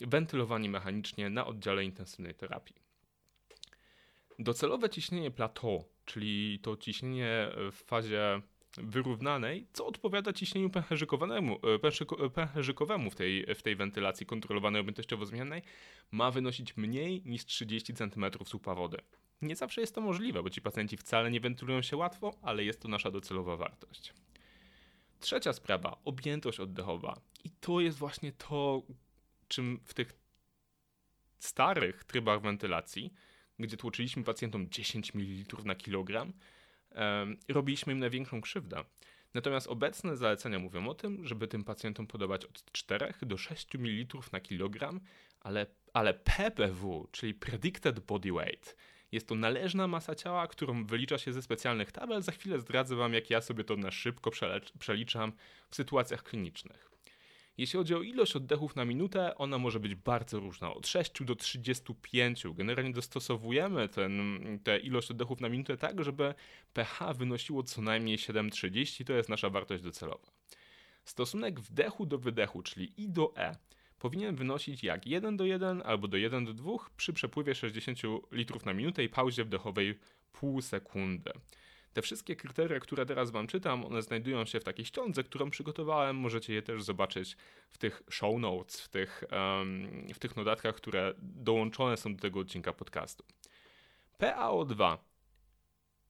wentylowani 0.00 0.68
mechanicznie 0.68 1.30
na 1.30 1.46
oddziale 1.46 1.84
intensywnej 1.84 2.34
terapii. 2.34 2.83
Docelowe 4.38 4.90
ciśnienie 4.90 5.30
plateau, 5.30 5.84
czyli 6.04 6.58
to 6.62 6.76
ciśnienie 6.76 7.48
w 7.72 7.84
fazie 7.86 8.42
wyrównanej, 8.76 9.66
co 9.72 9.86
odpowiada 9.86 10.32
ciśnieniu 10.32 10.70
pęcherzykowanemu, 10.70 11.58
e, 12.24 12.30
pęcherzykowemu 12.30 13.10
w 13.10 13.14
tej, 13.14 13.54
w 13.54 13.62
tej 13.62 13.76
wentylacji 13.76 14.26
kontrolowanej 14.26 14.80
objętościowo 14.80 15.26
zmiennej, 15.26 15.62
ma 16.10 16.30
wynosić 16.30 16.76
mniej 16.76 17.22
niż 17.24 17.44
30 17.44 17.94
cm 17.94 18.24
słupa 18.44 18.74
wody. 18.74 18.98
Nie 19.42 19.56
zawsze 19.56 19.80
jest 19.80 19.94
to 19.94 20.00
możliwe, 20.00 20.42
bo 20.42 20.50
ci 20.50 20.60
pacjenci 20.60 20.96
wcale 20.96 21.30
nie 21.30 21.40
wentylują 21.40 21.82
się 21.82 21.96
łatwo, 21.96 22.34
ale 22.42 22.64
jest 22.64 22.80
to 22.80 22.88
nasza 22.88 23.10
docelowa 23.10 23.56
wartość. 23.56 24.14
Trzecia 25.20 25.52
sprawa, 25.52 25.96
objętość 26.04 26.60
oddechowa. 26.60 27.20
I 27.44 27.50
to 27.50 27.80
jest 27.80 27.98
właśnie 27.98 28.32
to, 28.32 28.82
czym 29.48 29.80
w 29.84 29.94
tych 29.94 30.12
starych 31.38 32.04
trybach 32.04 32.40
wentylacji, 32.40 33.12
gdzie 33.58 33.76
tłoczyliśmy 33.76 34.24
pacjentom 34.24 34.70
10 34.70 35.14
ml 35.14 35.64
na 35.64 35.74
kilogram, 35.74 36.32
robiliśmy 37.48 37.92
im 37.92 37.98
największą 37.98 38.40
krzywdę. 38.40 38.84
Natomiast 39.34 39.66
obecne 39.66 40.16
zalecenia 40.16 40.58
mówią 40.58 40.88
o 40.88 40.94
tym, 40.94 41.26
żeby 41.26 41.48
tym 41.48 41.64
pacjentom 41.64 42.06
podawać 42.06 42.44
od 42.44 42.72
4 42.72 43.14
do 43.22 43.36
6 43.36 43.74
ml 43.74 44.18
na 44.32 44.40
kilogram, 44.40 45.00
ale, 45.40 45.66
ale 45.92 46.14
PBW, 46.14 47.08
czyli 47.12 47.34
Predicted 47.34 48.00
Body 48.00 48.32
Weight, 48.32 48.76
jest 49.12 49.28
to 49.28 49.34
należna 49.34 49.88
masa 49.88 50.14
ciała, 50.14 50.46
którą 50.46 50.86
wylicza 50.86 51.18
się 51.18 51.32
ze 51.32 51.42
specjalnych 51.42 51.92
tabel. 51.92 52.22
Za 52.22 52.32
chwilę 52.32 52.60
zdradzę 52.60 52.96
Wam, 52.96 53.14
jak 53.14 53.30
ja 53.30 53.40
sobie 53.40 53.64
to 53.64 53.76
na 53.76 53.90
szybko 53.90 54.30
przeliczam 54.78 55.32
w 55.70 55.76
sytuacjach 55.76 56.22
klinicznych. 56.22 56.93
Jeśli 57.58 57.76
chodzi 57.76 57.94
o 57.94 58.02
ilość 58.02 58.36
oddechów 58.36 58.76
na 58.76 58.84
minutę, 58.84 59.34
ona 59.34 59.58
może 59.58 59.80
być 59.80 59.94
bardzo 59.94 60.40
różna, 60.40 60.74
od 60.74 60.86
6 60.86 61.24
do 61.24 61.36
35. 61.36 62.44
Generalnie 62.54 62.92
dostosowujemy 62.92 63.88
ten, 63.88 64.40
tę 64.64 64.78
ilość 64.78 65.10
oddechów 65.10 65.40
na 65.40 65.48
minutę 65.48 65.76
tak, 65.76 66.04
żeby 66.04 66.34
pH 66.72 67.14
wynosiło 67.14 67.62
co 67.62 67.82
najmniej 67.82 68.18
7,30, 68.18 69.04
to 69.04 69.12
jest 69.12 69.28
nasza 69.28 69.50
wartość 69.50 69.82
docelowa. 69.82 70.30
Stosunek 71.04 71.60
wdechu 71.60 72.06
do 72.06 72.18
wydechu, 72.18 72.62
czyli 72.62 72.92
I 72.96 73.08
do 73.08 73.36
E, 73.36 73.56
powinien 73.98 74.36
wynosić 74.36 74.84
jak 74.84 75.06
1 75.06 75.36
do 75.36 75.44
1 75.44 75.82
albo 75.84 76.08
do 76.08 76.16
1 76.16 76.44
do 76.44 76.54
2 76.54 76.72
przy 76.96 77.12
przepływie 77.12 77.54
60 77.54 77.98
litrów 78.32 78.64
na 78.64 78.74
minutę 78.74 79.04
i 79.04 79.08
pauzie 79.08 79.44
wdechowej 79.44 79.98
pół 80.32 80.62
sekundy. 80.62 81.32
Te 81.94 82.02
wszystkie 82.02 82.36
kryteria, 82.36 82.80
które 82.80 83.06
teraz 83.06 83.30
Wam 83.30 83.46
czytam, 83.46 83.84
one 83.84 84.02
znajdują 84.02 84.44
się 84.44 84.60
w 84.60 84.64
takiej 84.64 84.84
ściądze, 84.84 85.24
którą 85.24 85.50
przygotowałem. 85.50 86.16
Możecie 86.16 86.54
je 86.54 86.62
też 86.62 86.82
zobaczyć 86.82 87.36
w 87.70 87.78
tych 87.78 88.02
show 88.10 88.38
notes, 88.38 88.80
w 88.80 88.88
tych, 88.88 89.24
w 90.14 90.18
tych 90.18 90.36
notatkach, 90.36 90.74
które 90.74 91.14
dołączone 91.18 91.96
są 91.96 92.14
do 92.14 92.22
tego 92.22 92.40
odcinka 92.40 92.72
podcastu. 92.72 93.24
PaO2 94.20 94.98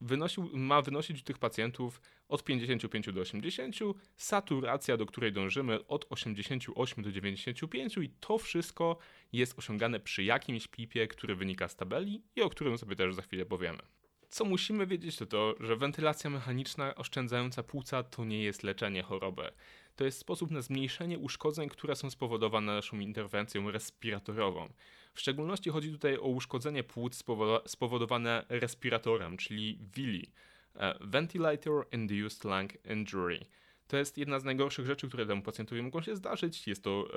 wynosił, 0.01 0.51
ma 0.53 0.83
wynosić 0.83 1.21
u 1.21 1.25
tych 1.25 1.39
pacjentów 1.39 2.01
od 2.29 2.45
55 2.45 3.13
do 3.13 3.21
80, 3.21 3.77
saturacja, 4.17 4.97
do 4.97 5.07
której 5.07 5.33
dążymy 5.33 5.87
od 5.87 6.07
88 6.11 7.05
do 7.05 7.13
95 7.13 7.97
i 7.97 8.09
to 8.09 8.39
wszystko 8.39 8.99
jest 9.33 9.59
osiągane 9.59 10.01
przy 10.01 10.25
jakimś 10.25 10.69
pipie, 10.69 11.09
który 11.09 11.37
wynika 11.37 11.69
z 11.69 11.77
tabeli 11.77 12.23
i 12.37 12.43
o 12.43 12.51
którym 12.51 12.79
sobie 12.79 12.97
też 12.97 13.15
za 13.15 13.23
chwilę 13.23 13.47
powiemy. 13.47 13.94
Co 14.35 14.45
musimy 14.45 14.87
wiedzieć 14.87 15.17
to 15.17 15.27
to, 15.27 15.55
że 15.61 15.77
wentylacja 15.77 16.31
mechaniczna 16.31 16.95
oszczędzająca 16.95 17.63
płuca 17.63 18.03
to 18.03 18.25
nie 18.25 18.43
jest 18.43 18.63
leczenie 18.63 19.03
choroby. 19.03 19.51
To 19.97 20.05
jest 20.05 20.19
sposób 20.19 20.51
na 20.51 20.63
zmniejszenie 20.63 21.19
uszkodzeń, 21.19 21.69
które 21.69 21.97
są 21.97 22.11
spowodowane 22.11 22.75
naszą 22.75 22.99
interwencją 22.99 23.71
respiratorową. 23.71 24.69
W 25.15 25.21
szczególności 25.21 25.71
chodzi 25.71 25.93
tutaj 25.93 26.17
o 26.17 26.21
uszkodzenie 26.21 26.85
płuc 26.85 27.25
spowodowane 27.67 28.45
respiratorem, 28.49 29.37
czyli 29.37 29.79
VILI, 29.97 30.31
e, 30.75 30.95
Ventilator 31.01 31.87
Induced 31.93 32.45
Lung 32.45 32.87
Injury. 32.87 33.41
To 33.89 33.97
jest 33.97 34.19
jedna 34.19 34.41
z 34.41 34.45
najgorszych 34.45 34.87
rzeczy, 34.87 35.09
które 35.09 35.27
temu 35.27 35.43
pacjentowi 35.43 35.83
mogą 35.83 36.03
się 36.03 36.17
zdarzyć. 36.17 36.67
Jest 36.67 36.85
to 36.85 37.09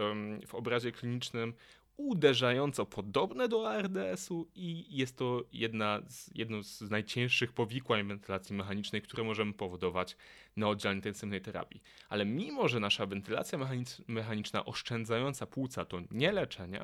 w 0.47 0.55
obrazie 0.55 0.91
klinicznym 0.91 1.53
uderzająco 1.98 2.86
podobne 2.86 3.48
do 3.48 3.70
ARDS-u 3.70 4.48
i 4.56 4.98
jest 4.98 5.18
to 5.18 5.44
jedna 5.54 6.01
z, 6.08 6.36
jedno 6.36 6.63
z 6.63 6.82
najcięższych 6.82 7.54
powikłań 7.54 8.08
wentylacji 8.08 8.56
mechanicznej, 8.56 9.01
które 9.01 9.24
możemy 9.24 9.54
powodować 9.54 10.18
na 10.56 10.70
oddziale 10.70 10.96
intensywnej 10.96 11.42
terapii. 11.42 11.82
Ale 12.10 12.25
mimo, 12.25 12.68
że 12.68 12.80
nasza 12.80 13.06
wentylacja 13.06 13.60
mechaniczna 14.08 14.66
oszczędzająca 14.66 15.46
płuca 15.46 15.86
to 15.86 16.01
nie 16.12 16.32
leczenie, 16.32 16.82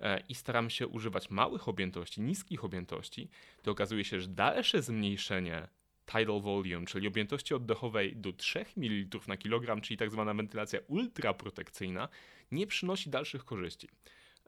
e, 0.00 0.20
i 0.28 0.34
staramy 0.34 0.70
się 0.70 0.86
używać 0.86 1.30
małych 1.30 1.68
objętości, 1.68 2.20
niskich 2.20 2.64
objętości, 2.64 3.28
to 3.62 3.70
okazuje 3.70 4.04
się, 4.04 4.20
że 4.20 4.28
dalsze 4.28 4.82
zmniejszenie 4.82 5.68
tidal 6.06 6.40
volume, 6.40 6.86
czyli 6.86 7.08
objętości 7.08 7.54
oddechowej 7.54 8.16
do 8.16 8.32
3 8.32 8.64
ml 8.76 9.18
na 9.28 9.36
kilogram, 9.36 9.80
czyli 9.80 9.96
tak 9.96 10.10
zwana 10.10 10.34
wentylacja 10.34 10.80
ultraprotekcyjna, 10.86 12.08
nie 12.52 12.66
przynosi 12.66 13.10
dalszych 13.10 13.44
korzyści. 13.44 13.88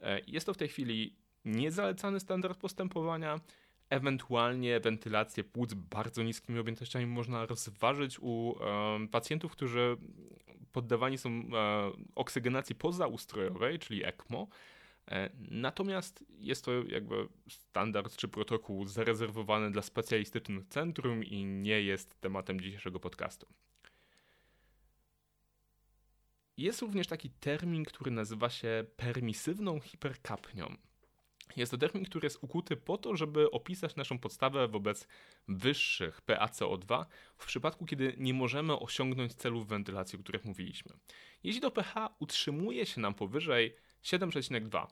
E, 0.01 0.21
jest 0.27 0.47
to 0.47 0.55
w 0.55 0.57
tej 0.57 0.69
chwili 0.69 1.17
niezalecany 1.45 2.21
standard 2.21 2.59
postępowania. 2.59 3.41
Ewentualnie 3.91 4.81
wentylację 4.81 5.45
płuc 5.45 5.75
bardzo 5.75 6.23
niskimi 6.23 6.59
objętościami 6.59 7.07
można 7.07 7.47
rozważyć 7.47 8.19
u 8.21 8.55
pacjentów, 9.11 9.53
którzy 9.53 9.97
poddawani 10.73 11.19
są 11.19 11.31
e, 11.31 11.43
oksygenacji 12.15 12.75
pozaustrojowej, 12.75 13.79
czyli 13.79 14.05
ECMO. 14.05 14.49
E, 15.09 15.31
natomiast 15.51 16.25
jest 16.39 16.65
to 16.65 16.73
jakby 16.73 17.29
standard 17.49 18.17
czy 18.17 18.29
protokół 18.29 18.87
zarezerwowany 18.87 19.71
dla 19.71 19.83
specjalistycznych 19.83 20.67
centrum 20.67 21.25
i 21.25 21.45
nie 21.45 21.83
jest 21.83 22.21
tematem 22.21 22.61
dzisiejszego 22.61 23.01
podcastu. 23.01 23.47
Jest 26.61 26.83
również 26.83 27.07
taki 27.07 27.31
termin, 27.31 27.85
który 27.85 28.11
nazywa 28.11 28.51
się 28.51 28.85
permisywną 28.97 29.81
hiperkapnią. 29.81 30.77
Jest 31.57 31.73
to 31.73 31.79
termin, 31.79 32.05
który 32.05 32.27
jest 32.27 32.39
ukuty 32.43 32.77
po 32.77 32.99
to, 32.99 33.17
żeby 33.17 33.51
opisać 33.51 33.97
naszą 33.97 34.19
podstawę 34.19 34.69
wobec 34.69 35.07
wyższych 35.49 36.21
PaCO2 36.27 37.05
w 37.37 37.47
przypadku, 37.47 37.87
kiedy 37.87 38.15
nie 38.19 38.35
możemy 38.35 38.79
osiągnąć 38.79 39.35
celów 39.35 39.69
wentylacji, 39.69 40.19
o 40.19 40.23
których 40.23 40.45
mówiliśmy. 40.45 40.93
Jeśli 41.43 41.61
to 41.61 41.71
pH 41.71 42.09
utrzymuje 42.19 42.87
się 42.87 43.01
nam 43.01 43.15
powyżej 43.15 43.77
7,2, 44.03 44.87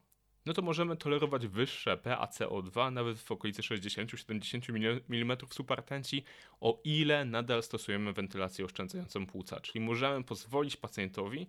no 0.49 0.55
to 0.55 0.63
możemy 0.63 0.97
tolerować 0.97 1.47
wyższe 1.47 1.97
PaCO2 1.97 2.93
nawet 2.93 3.19
w 3.19 3.33
okolicy 3.33 3.63
60-70 3.63 5.01
mm 5.11 5.37
supertenci, 5.51 6.25
o 6.61 6.81
ile 6.85 7.25
nadal 7.25 7.63
stosujemy 7.63 8.13
wentylację 8.13 8.65
oszczędzającą 8.65 9.27
płuca, 9.27 9.61
czyli 9.61 9.85
możemy 9.85 10.25
pozwolić 10.25 10.77
pacjentowi 10.77 11.47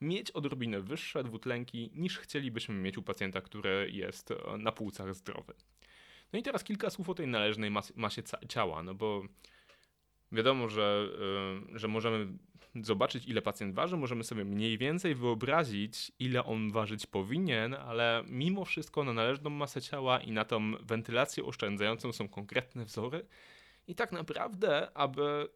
mieć 0.00 0.30
odrobinę 0.30 0.80
wyższe 0.80 1.24
dwutlenki 1.24 1.90
niż 1.94 2.18
chcielibyśmy 2.18 2.74
mieć 2.74 2.98
u 2.98 3.02
pacjenta, 3.02 3.40
który 3.40 3.90
jest 3.92 4.30
e, 4.30 4.36
na 4.58 4.72
płucach 4.72 5.14
zdrowy. 5.14 5.54
No 6.32 6.38
i 6.38 6.42
teraz 6.42 6.64
kilka 6.64 6.90
słów 6.90 7.08
o 7.08 7.14
tej 7.14 7.26
należnej 7.26 7.70
masie 7.96 8.22
ciała, 8.48 8.82
no 8.82 8.94
bo 8.94 9.22
wiadomo, 10.32 10.68
że, 10.68 11.08
e, 11.74 11.78
że 11.78 11.88
możemy 11.88 12.26
zobaczyć, 12.74 13.26
ile 13.26 13.42
pacjent 13.42 13.74
waży, 13.74 13.96
możemy 13.96 14.24
sobie 14.24 14.44
mniej 14.44 14.78
więcej 14.78 15.14
wyobrazić, 15.14 16.12
ile 16.18 16.44
on 16.44 16.72
ważyć 16.72 17.06
powinien, 17.06 17.74
ale 17.74 18.24
mimo 18.28 18.64
wszystko 18.64 19.04
na 19.04 19.12
należną 19.12 19.50
masę 19.50 19.82
ciała 19.82 20.20
i 20.20 20.32
na 20.32 20.44
tą 20.44 20.72
wentylację 20.80 21.44
oszczędzającą 21.44 22.12
są 22.12 22.28
konkretne 22.28 22.84
wzory. 22.84 23.26
I 23.86 23.94
tak 23.94 24.12
naprawdę, 24.12 24.96
aby 24.96 25.48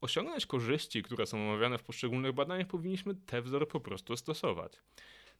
osiągnąć 0.00 0.46
korzyści, 0.46 1.02
które 1.02 1.26
są 1.26 1.50
omawiane 1.50 1.78
w 1.78 1.82
poszczególnych 1.82 2.32
badaniach, 2.32 2.66
powinniśmy 2.66 3.14
te 3.14 3.42
wzory 3.42 3.66
po 3.66 3.80
prostu 3.80 4.16
stosować. 4.16 4.72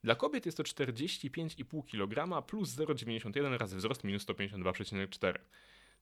Dla 0.04 0.14
kobiet 0.14 0.46
jest 0.46 0.58
to 0.58 0.62
45,5 0.62 1.84
kg 1.84 2.42
plus 2.46 2.70
0,91 2.70 3.58
razy 3.58 3.76
wzrost 3.76 4.04
minus 4.04 4.26
152,4. 4.26 5.38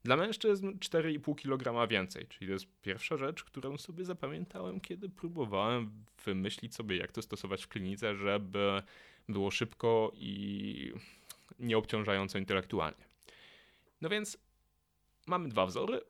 Dla 0.04 0.16
mężczyzn 0.16 0.72
4,5 0.72 1.34
kg 1.36 1.88
więcej, 1.88 2.26
czyli 2.26 2.46
to 2.46 2.52
jest 2.52 2.66
pierwsza 2.82 3.16
rzecz, 3.16 3.44
którą 3.44 3.78
sobie 3.78 4.04
zapamiętałem, 4.04 4.80
kiedy 4.80 5.08
próbowałem 5.08 6.04
wymyślić 6.24 6.74
sobie, 6.74 6.96
jak 6.96 7.12
to 7.12 7.22
stosować 7.22 7.64
w 7.64 7.68
klinice, 7.68 8.16
żeby 8.16 8.82
było 9.28 9.50
szybko 9.50 10.12
i 10.14 10.92
nieobciążająco 11.58 12.38
intelektualnie. 12.38 13.04
No 14.00 14.08
więc 14.08 14.38
mamy 15.26 15.48
dwa 15.48 15.66
wzory. 15.66 16.00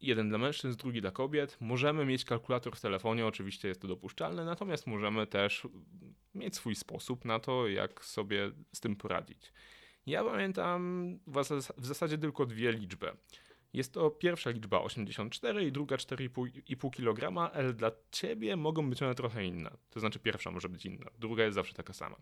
Jeden 0.00 0.28
dla 0.28 0.38
mężczyzn, 0.38 0.78
drugi 0.78 1.00
dla 1.00 1.10
kobiet. 1.10 1.56
Możemy 1.60 2.04
mieć 2.04 2.24
kalkulator 2.24 2.76
w 2.76 2.80
telefonie, 2.80 3.26
oczywiście 3.26 3.68
jest 3.68 3.80
to 3.80 3.88
dopuszczalne, 3.88 4.44
natomiast 4.44 4.86
możemy 4.86 5.26
też 5.26 5.68
mieć 6.34 6.56
swój 6.56 6.74
sposób 6.74 7.24
na 7.24 7.38
to, 7.38 7.68
jak 7.68 8.04
sobie 8.04 8.50
z 8.72 8.80
tym 8.80 8.96
poradzić. 8.96 9.52
Ja 10.06 10.24
pamiętam 10.24 11.18
w 11.76 11.86
zasadzie 11.86 12.18
tylko 12.18 12.46
dwie 12.46 12.72
liczby. 12.72 13.12
Jest 13.72 13.92
to 13.92 14.10
pierwsza 14.10 14.50
liczba 14.50 14.80
84 14.80 15.66
i 15.66 15.72
druga 15.72 15.96
4,5 15.96 16.90
kg, 16.90 17.50
ale 17.54 17.72
dla 17.72 17.90
ciebie 18.10 18.56
mogą 18.56 18.90
być 18.90 19.02
one 19.02 19.14
trochę 19.14 19.44
inne. 19.44 19.70
To 19.90 20.00
znaczy 20.00 20.18
pierwsza 20.18 20.50
może 20.50 20.68
być 20.68 20.86
inna, 20.86 21.10
druga 21.18 21.44
jest 21.44 21.54
zawsze 21.54 21.74
taka 21.74 21.92
sama. 21.92 22.16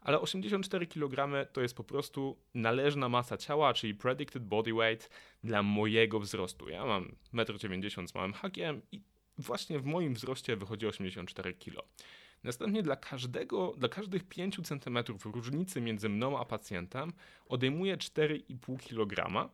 Ale 0.00 0.20
84 0.20 0.86
kg 0.86 1.46
to 1.52 1.60
jest 1.60 1.76
po 1.76 1.84
prostu 1.84 2.36
należna 2.54 3.08
masa 3.08 3.36
ciała, 3.36 3.74
czyli 3.74 3.94
predicted 3.94 4.44
body 4.44 4.72
weight 4.72 5.10
dla 5.44 5.62
mojego 5.62 6.20
wzrostu. 6.20 6.68
Ja 6.68 6.84
mam 6.84 7.16
1,90 7.34 8.00
m 8.00 8.08
z 8.08 8.14
małym 8.14 8.32
hakiem 8.32 8.82
i 8.92 9.00
właśnie 9.38 9.78
w 9.78 9.84
moim 9.84 10.14
wzroście 10.14 10.56
wychodzi 10.56 10.86
84 10.86 11.54
kg. 11.54 11.88
Następnie 12.44 12.82
dla 12.82 12.96
każdego, 12.96 13.74
dla 13.78 13.88
każdych 13.88 14.24
5 14.24 14.60
cm 14.68 14.98
różnicy 15.24 15.80
między 15.80 16.08
mną 16.08 16.38
a 16.38 16.44
pacjentem 16.44 17.12
odejmuję 17.48 17.96
4,5 17.96 18.78
kg 18.78 19.50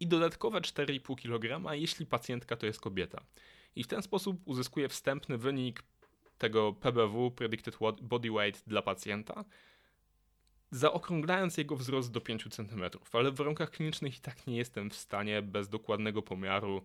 i 0.00 0.06
dodatkowe 0.06 0.60
4,5 0.60 1.16
kg, 1.16 1.74
jeśli 1.74 2.06
pacjentka 2.06 2.56
to 2.56 2.66
jest 2.66 2.80
kobieta. 2.80 3.22
I 3.76 3.84
w 3.84 3.86
ten 3.86 4.02
sposób 4.02 4.40
uzyskuję 4.44 4.88
wstępny 4.88 5.38
wynik 5.38 5.82
tego 6.38 6.72
PBW, 6.72 7.30
Predicted 7.30 7.78
Body 8.02 8.30
Weight 8.30 8.68
dla 8.68 8.82
pacjenta, 8.82 9.44
zaokrąglając 10.70 11.56
jego 11.56 11.76
wzrost 11.76 12.10
do 12.10 12.20
5 12.20 12.48
cm. 12.50 12.82
Ale 13.12 13.30
w 13.30 13.34
warunkach 13.34 13.70
klinicznych 13.70 14.18
i 14.18 14.20
tak 14.20 14.46
nie 14.46 14.56
jestem 14.56 14.90
w 14.90 14.96
stanie 14.96 15.42
bez 15.42 15.68
dokładnego 15.68 16.22
pomiaru 16.22 16.82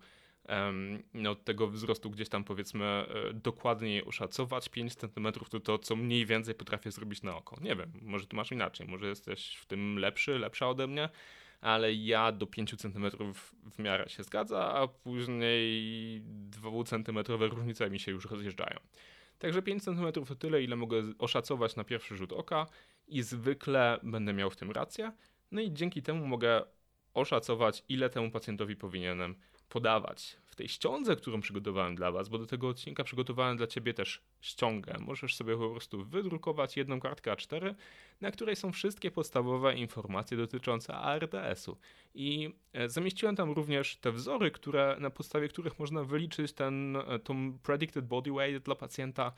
no, 1.13 1.35
tego 1.35 1.67
wzrostu 1.67 2.09
gdzieś 2.09 2.29
tam 2.29 2.43
powiedzmy 2.43 2.85
e, 2.85 3.33
dokładniej 3.33 4.05
oszacować. 4.05 4.69
5 4.69 4.95
cm 4.95 5.27
to 5.49 5.59
to, 5.59 5.77
co 5.77 5.95
mniej 5.95 6.25
więcej 6.25 6.55
potrafię 6.55 6.91
zrobić 6.91 7.23
na 7.23 7.35
oko. 7.35 7.57
Nie 7.61 7.75
wiem, 7.75 7.91
może 8.01 8.27
ty 8.27 8.35
masz 8.35 8.51
inaczej, 8.51 8.87
może 8.87 9.07
jesteś 9.07 9.55
w 9.55 9.65
tym 9.65 9.99
lepszy, 9.99 10.39
lepsza 10.39 10.69
ode 10.69 10.87
mnie, 10.87 11.09
ale 11.61 11.93
ja 11.93 12.31
do 12.31 12.47
5 12.47 12.75
cm 12.77 13.09
w 13.71 13.79
miarę 13.79 14.09
się 14.09 14.23
zgadza, 14.23 14.73
a 14.73 14.87
później 14.87 16.21
2 16.21 16.69
cm 16.83 17.19
różnice 17.39 17.89
mi 17.89 17.99
się 17.99 18.11
już 18.11 18.25
rozjeżdżają. 18.25 18.79
Także 19.39 19.61
5 19.61 19.83
cm 19.83 20.11
to 20.11 20.35
tyle, 20.35 20.63
ile 20.63 20.75
mogę 20.75 21.03
oszacować 21.19 21.75
na 21.75 21.83
pierwszy 21.83 22.17
rzut 22.17 22.33
oka 22.33 22.65
i 23.07 23.21
zwykle 23.21 23.99
będę 24.03 24.33
miał 24.33 24.49
w 24.49 24.55
tym 24.55 24.71
rację. 24.71 25.11
No 25.51 25.61
i 25.61 25.73
dzięki 25.73 26.01
temu 26.01 26.27
mogę 26.27 26.63
oszacować, 27.13 27.83
ile 27.89 28.09
temu 28.09 28.31
pacjentowi 28.31 28.75
powinienem 28.75 29.35
podawać 29.69 30.37
w 30.45 30.55
tej 30.55 30.69
ściądze, 30.69 31.15
którą 31.15 31.41
przygotowałem 31.41 31.95
dla 31.95 32.11
Was, 32.11 32.29
bo 32.29 32.37
do 32.37 32.45
tego 32.45 32.69
odcinka 32.69 33.03
przygotowałem 33.03 33.57
dla 33.57 33.67
Ciebie 33.67 33.93
też 33.93 34.21
ściągę. 34.41 34.93
Możesz 34.99 35.35
sobie 35.35 35.57
po 35.57 35.69
prostu 35.69 36.05
wydrukować 36.05 36.77
jedną 36.77 36.99
kartkę 36.99 37.31
A4, 37.31 37.75
na 38.21 38.31
której 38.31 38.55
są 38.55 38.71
wszystkie 38.71 39.11
podstawowe 39.11 39.75
informacje 39.75 40.37
dotyczące 40.37 40.93
ARDS-u. 40.93 41.77
I 42.13 42.49
e, 42.73 42.89
zamieściłem 42.89 43.35
tam 43.35 43.51
również 43.51 43.97
te 43.97 44.11
wzory, 44.11 44.51
które, 44.51 44.97
na 44.99 45.09
podstawie 45.09 45.47
których 45.47 45.79
można 45.79 46.03
wyliczyć 46.03 46.53
ten, 46.53 46.95
e, 46.95 47.19
tą 47.19 47.59
predicted 47.59 48.07
body 48.07 48.31
weight 48.31 48.65
dla 48.65 48.75
pacjenta, 48.75 49.33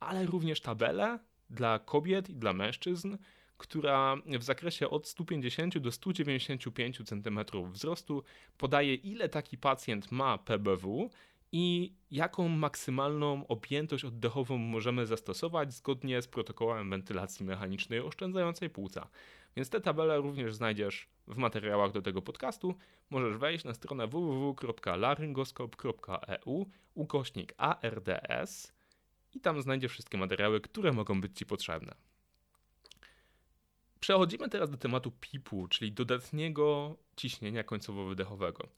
ale 0.00 0.26
również 0.26 0.60
tabelę 0.60 1.18
dla 1.50 1.78
kobiet 1.78 2.30
i 2.30 2.34
dla 2.34 2.52
mężczyzn, 2.52 3.16
która 3.62 4.16
w 4.26 4.42
zakresie 4.42 4.90
od 4.90 5.08
150 5.08 5.78
do 5.78 5.92
195 5.92 7.02
cm 7.04 7.40
wzrostu 7.72 8.22
podaje, 8.58 8.94
ile 8.94 9.28
taki 9.28 9.58
pacjent 9.58 10.12
ma 10.12 10.38
PBW 10.38 11.10
i 11.52 11.92
jaką 12.10 12.48
maksymalną 12.48 13.46
objętość 13.46 14.04
oddechową 14.04 14.58
możemy 14.58 15.06
zastosować 15.06 15.74
zgodnie 15.74 16.22
z 16.22 16.28
protokołem 16.28 16.90
wentylacji 16.90 17.46
mechanicznej 17.46 18.00
oszczędzającej 18.00 18.70
płuca. 18.70 19.08
Więc 19.56 19.70
te 19.70 19.80
tabele 19.80 20.16
również 20.16 20.54
znajdziesz 20.54 21.08
w 21.26 21.36
materiałach 21.36 21.92
do 21.92 22.02
tego 22.02 22.22
podcastu. 22.22 22.74
Możesz 23.10 23.36
wejść 23.36 23.64
na 23.64 23.74
stronę 23.74 24.06
www.laryngoskop.eu 24.06 26.66
ukośnik 26.94 27.54
ARDS 27.56 28.72
i 29.34 29.40
tam 29.40 29.62
znajdziesz 29.62 29.92
wszystkie 29.92 30.18
materiały, 30.18 30.60
które 30.60 30.92
mogą 30.92 31.20
być 31.20 31.38
Ci 31.38 31.46
potrzebne. 31.46 32.11
Przechodzimy 34.02 34.48
teraz 34.48 34.70
do 34.70 34.76
tematu 34.76 35.12
PIP-u, 35.20 35.68
czyli 35.68 35.92
dodatniego 35.92 36.96
ciśnienia 37.16 37.62
końcowo-wydechowego. 37.62 38.68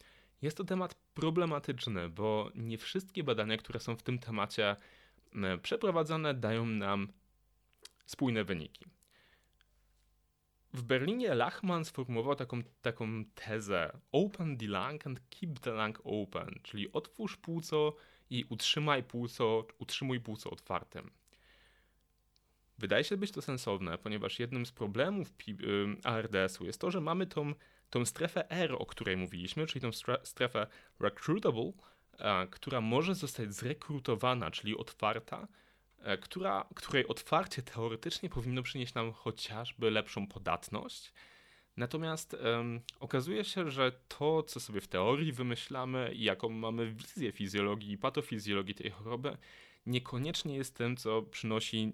Jest 0.42 0.56
to 0.56 0.64
temat 0.64 0.94
problematyczny, 0.94 2.08
bo 2.08 2.50
nie 2.54 2.78
wszystkie 2.78 3.24
badania, 3.24 3.56
które 3.56 3.80
są 3.80 3.96
w 3.96 4.02
tym 4.02 4.18
temacie 4.18 4.76
przeprowadzane, 5.62 6.34
dają 6.34 6.66
nam 6.66 7.08
spójne 8.06 8.44
wyniki. 8.44 8.84
W 10.72 10.82
Berlinie 10.82 11.34
Lachmann 11.34 11.84
sformułował 11.84 12.34
taką, 12.34 12.62
taką 12.82 13.24
tezę 13.24 13.98
Open 14.12 14.56
the 14.56 14.66
lung 14.66 15.06
and 15.06 15.20
keep 15.30 15.58
the 15.58 15.70
lung 15.70 16.00
open, 16.04 16.60
czyli 16.62 16.92
otwórz 16.92 17.36
płuco 17.36 17.96
i 18.30 18.44
utrzymaj 18.48 19.02
płuco, 19.02 19.66
utrzymuj 19.78 20.20
płuco 20.20 20.50
otwartym. 20.50 21.10
Wydaje 22.78 23.04
się 23.04 23.16
być 23.16 23.32
to 23.32 23.42
sensowne, 23.42 23.98
ponieważ 23.98 24.38
jednym 24.38 24.66
z 24.66 24.72
problemów 24.72 25.32
ARDS-u 26.04 26.66
jest 26.66 26.80
to, 26.80 26.90
że 26.90 27.00
mamy 27.00 27.26
tą, 27.26 27.54
tą 27.90 28.04
strefę 28.04 28.50
R, 28.50 28.76
o 28.78 28.86
której 28.86 29.16
mówiliśmy, 29.16 29.66
czyli 29.66 29.80
tą 29.80 29.90
strefę 30.24 30.66
recruitable, 31.00 31.72
która 32.50 32.80
może 32.80 33.14
zostać 33.14 33.54
zrekrutowana, 33.54 34.50
czyli 34.50 34.76
otwarta, 34.76 35.48
e, 35.98 36.18
która, 36.18 36.68
której 36.74 37.06
otwarcie 37.06 37.62
teoretycznie 37.62 38.28
powinno 38.28 38.62
przynieść 38.62 38.94
nam 38.94 39.12
chociażby 39.12 39.90
lepszą 39.90 40.26
podatność. 40.26 41.12
Natomiast 41.76 42.34
um, 42.34 42.80
okazuje 43.00 43.44
się, 43.44 43.70
że 43.70 43.92
to, 44.08 44.42
co 44.42 44.60
sobie 44.60 44.80
w 44.80 44.88
teorii 44.88 45.32
wymyślamy 45.32 46.12
i 46.14 46.22
jaką 46.22 46.48
mamy 46.48 46.92
wizję 46.92 47.32
fizjologii 47.32 47.92
i 47.92 47.98
patofizjologii 47.98 48.74
tej 48.74 48.90
choroby, 48.90 49.36
niekoniecznie 49.86 50.56
jest 50.56 50.76
tym, 50.76 50.96
co 50.96 51.22
przynosi 51.22 51.92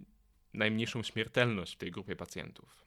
najmniejszą 0.54 1.02
śmiertelność 1.02 1.74
w 1.74 1.78
tej 1.78 1.90
grupie 1.90 2.16
pacjentów. 2.16 2.84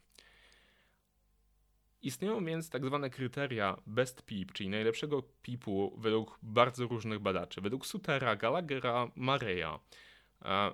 Istnieją 2.02 2.46
więc 2.46 2.70
tak 2.70 2.86
zwane 2.86 3.10
kryteria 3.10 3.78
best 3.88 4.22
PEEP, 4.22 4.52
czyli 4.52 4.70
najlepszego 4.70 5.24
PEEPu 5.24 5.98
według 5.98 6.40
bardzo 6.42 6.88
różnych 6.88 7.20
badaczy, 7.20 7.62
według 7.62 7.86
Sutera, 7.86 8.36
Gallaghera, 8.36 9.12
Mareya. 9.16 9.80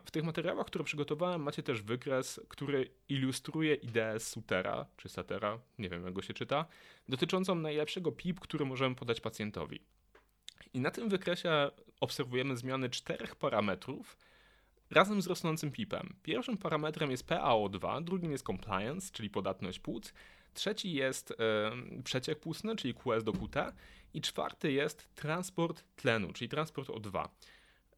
W 0.06 0.12
tych 0.12 0.24
materiałach, 0.24 0.68
które 0.68 0.84
przygotowałem, 0.84 1.44
macie 1.44 1.64
też 1.64 1.82
wykres, 1.82 2.42
który 2.48 2.92
ilustruje 3.10 3.76
ideę 3.76 4.20
Sutera, 4.20 4.86
czy 4.98 5.10
Satera, 5.10 5.60
nie 5.78 5.90
wiem 5.90 6.04
jak 6.04 6.14
go 6.14 6.22
się 6.22 6.34
czyta, 6.34 6.66
dotyczącą 7.10 7.56
najlepszego 7.56 8.12
PEEP, 8.12 8.40
który 8.40 8.66
możemy 8.66 8.96
podać 8.96 9.22
pacjentowi. 9.22 9.80
I 10.74 10.80
na 10.80 10.92
tym 10.92 11.10
wykresie 11.10 11.72
obserwujemy 12.00 12.58
zmiany 12.58 12.90
czterech 12.90 13.36
parametrów, 13.36 14.18
razem 14.92 15.22
z 15.22 15.28
rosnącym 15.28 15.72
PIP-em. 15.72 16.16
Pierwszym 16.24 16.58
parametrem 16.58 17.12
jest 17.12 17.28
PaO2, 17.28 18.04
drugim 18.04 18.32
jest 18.32 18.46
compliance, 18.46 19.12
czyli 19.12 19.30
podatność 19.30 19.80
płuc, 19.80 20.14
trzeci 20.54 20.94
jest 20.94 21.32
e, 21.32 21.72
przeciek 22.04 22.40
płucny, 22.40 22.76
czyli 22.76 22.94
QS 22.94 23.24
do 23.24 23.34
QT 23.34 23.56
i 24.14 24.22
czwarty 24.22 24.72
jest 24.72 25.16
transport 25.16 25.84
tlenu, 25.96 26.34
czyli 26.34 26.50
transport 26.50 26.90
O2. 26.90 27.28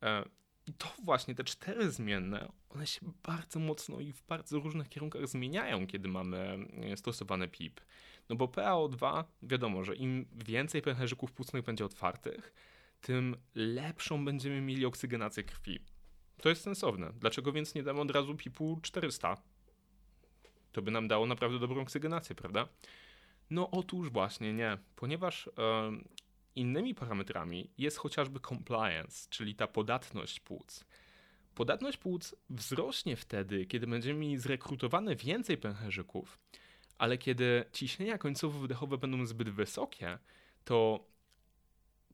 E, 0.02 0.24
I 0.68 0.74
to 0.74 0.94
właśnie 1.04 1.36
te 1.36 1.44
cztery 1.44 1.92
zmienne, 1.92 2.52
one 2.70 2.88
się 2.88 3.02
bardzo 3.24 3.60
mocno 3.60 4.00
i 4.00 4.14
w 4.14 4.24
bardzo 4.24 4.60
różnych 4.60 4.90
kierunkach 4.90 5.28
zmieniają, 5.28 5.88
kiedy 5.88 6.08
mamy 6.08 6.68
e, 6.92 6.98
stosowany 6.98 7.48
PIP. 7.48 7.82
No 8.30 8.36
bo 8.36 8.46
PaO2, 8.46 9.24
wiadomo, 9.44 9.84
że 9.84 9.96
im 9.96 10.26
więcej 10.46 10.82
pęcherzyków 10.82 11.32
płucnych 11.32 11.64
będzie 11.64 11.86
otwartych, 11.86 12.54
tym 13.02 13.36
lepszą 13.56 14.26
będziemy 14.26 14.62
mieli 14.62 14.86
oksygenację 14.86 15.44
krwi. 15.44 15.80
To 16.42 16.50
jest 16.50 16.62
sensowne. 16.62 17.14
Dlaczego 17.14 17.52
więc 17.52 17.76
nie 17.76 17.84
damy 17.84 18.02
od 18.02 18.12
razu 18.12 18.36
PIP-u 18.36 18.80
400? 18.82 19.42
To 20.72 20.82
by 20.82 20.92
nam 20.92 21.08
dało 21.08 21.26
naprawdę 21.26 21.60
dobrą 21.60 21.82
oksygenację, 21.82 22.36
prawda? 22.36 22.68
No 23.50 23.72
otóż 23.72 24.10
właśnie 24.10 24.54
nie, 24.54 24.78
ponieważ 24.96 25.50
innymi 26.56 26.96
parametrami 26.96 27.70
jest 27.78 27.98
chociażby 27.98 28.40
compliance, 28.40 29.28
czyli 29.30 29.56
ta 29.56 29.68
podatność 29.68 30.40
płuc. 30.40 30.86
Podatność 31.56 31.98
płuc 31.98 32.36
wzrośnie 32.50 33.16
wtedy, 33.16 33.66
kiedy 33.66 33.88
będziemy 33.88 34.20
mieli 34.20 34.38
zrekrutowane 34.38 35.16
więcej 35.16 35.58
pęcherzyków, 35.58 36.40
ale 36.98 37.18
kiedy 37.18 37.66
ciśnienia 37.74 38.18
końcowo-wydechowe 38.18 38.98
będą 38.98 39.26
zbyt 39.26 39.50
wysokie, 39.50 40.20
to 40.64 41.08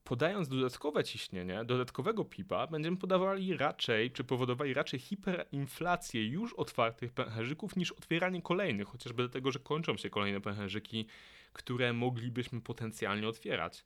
podając 0.08 0.48
dodatkowe 0.48 1.04
ciśnienie, 1.04 1.66
dodatkowego 1.66 2.26
pipa, 2.26 2.68
będziemy 2.68 2.98
podawali 2.98 3.58
raczej, 3.58 4.12
czy 4.12 4.24
powodowali 4.24 4.74
raczej 4.74 5.00
hiperinflację 5.00 6.28
już 6.28 6.54
otwartych 6.54 7.14
pęcherzyków 7.14 7.76
niż 7.76 7.92
otwieranie 7.92 8.42
kolejnych, 8.42 8.88
chociażby 8.88 9.24
dlatego, 9.24 9.52
że 9.52 9.60
kończą 9.60 9.98
się 9.98 10.10
kolejne 10.10 10.42
pęcherzyki, 10.42 11.06
które 11.54 11.94
moglibyśmy 11.94 12.62
potencjalnie 12.62 13.28
otwierać. 13.28 13.84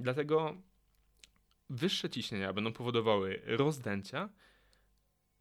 Dlatego 0.00 0.56
wyższe 1.70 2.10
ciśnienia 2.10 2.52
będą 2.52 2.72
powodowały 2.72 3.42
rozdęcia, 3.46 4.28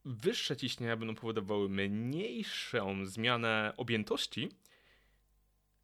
wyższe 0.05 0.57
ciśnienia 0.57 0.97
będą 0.97 1.15
powodowały 1.15 1.69
mniejszą 1.69 3.05
zmianę 3.05 3.73
objętości 3.77 4.49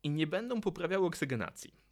i 0.03 0.10
nie 0.10 0.27
będą 0.27 0.62
poprawiały 0.62 1.06
oksygenacji. 1.06 1.82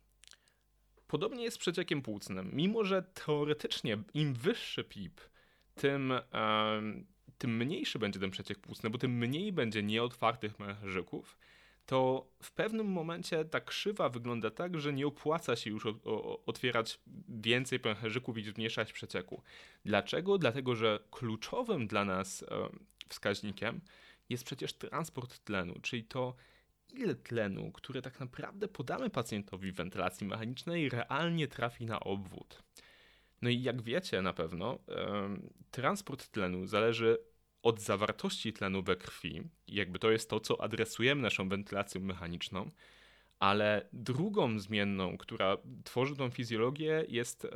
Podobnie 1.12 1.44
jest 1.44 1.56
z 1.56 1.60
przeciekiem 1.60 2.02
płucnym. 2.02 2.52
Mimo, 2.54 2.84
że 2.84 3.02
teoretycznie 3.02 3.98
im 4.14 4.34
wyższy 4.34 4.84
PIP, 4.84 5.22
tym, 5.76 6.14
tym 7.38 7.58
mniejszy 7.58 8.00
będzie 8.00 8.20
ten 8.20 8.32
przeciek 8.32 8.60
płucny, 8.60 8.90
bo 8.90 8.98
tym 8.98 9.12
mniej 9.12 9.54
będzie 9.54 9.84
nieotwartych 9.84 10.60
męcherzyków, 10.60 11.38
to 11.86 12.28
w 12.44 12.52
pewnym 12.52 12.88
momencie 12.88 13.46
ta 13.46 13.60
krzywa 13.60 14.10
wygląda 14.10 14.52
tak, 14.52 14.80
że 14.80 14.94
nie 14.94 15.08
opłaca 15.08 15.56
się 15.56 15.70
już 15.70 15.88
otwierać 16.46 17.00
więcej 17.30 17.80
pęcherzyków 17.80 18.38
i 18.38 18.44
zmniejszać 18.44 18.94
przecieku. 18.94 19.42
Dlaczego? 19.86 20.38
Dlatego, 20.38 20.76
że 20.76 21.00
kluczowym 21.12 21.88
dla 21.88 22.06
nas 22.06 22.46
wskaźnikiem 23.10 23.82
jest 24.30 24.44
przecież 24.44 24.74
transport 24.74 25.40
tlenu, 25.40 25.76
czyli 25.82 26.04
to, 26.04 26.36
ile 26.94 27.16
tlenu, 27.16 27.72
które 27.72 28.02
tak 28.02 28.20
naprawdę 28.20 28.68
podamy 28.68 29.10
pacjentowi 29.10 29.72
w 29.72 29.76
wentylacji 29.76 30.28
mechanicznej, 30.28 30.90
realnie 30.90 31.48
trafi 31.48 31.86
na 31.86 32.00
obwód. 32.00 32.64
No 33.42 33.50
i 33.50 33.62
jak 33.62 33.82
wiecie 33.82 34.22
na 34.22 34.34
pewno, 34.34 34.80
transport 35.72 36.28
tlenu 36.28 36.68
zależy 36.68 37.18
od 37.64 37.82
zawartości 37.82 38.54
tlenu 38.54 38.84
we 38.84 38.96
krwi. 38.96 39.42
Jakby 39.68 40.00
to 40.00 40.12
jest 40.12 40.30
to, 40.30 40.40
co 40.40 40.62
adresujemy 40.62 41.22
naszą 41.22 41.50
wentylacją 41.50 42.02
mechaniczną. 42.02 42.70
Ale 43.40 43.90
drugą 43.94 44.60
zmienną, 44.60 45.18
która 45.18 45.58
tworzy 45.84 46.16
tą 46.16 46.30
fizjologię, 46.30 47.06
jest, 47.08 47.48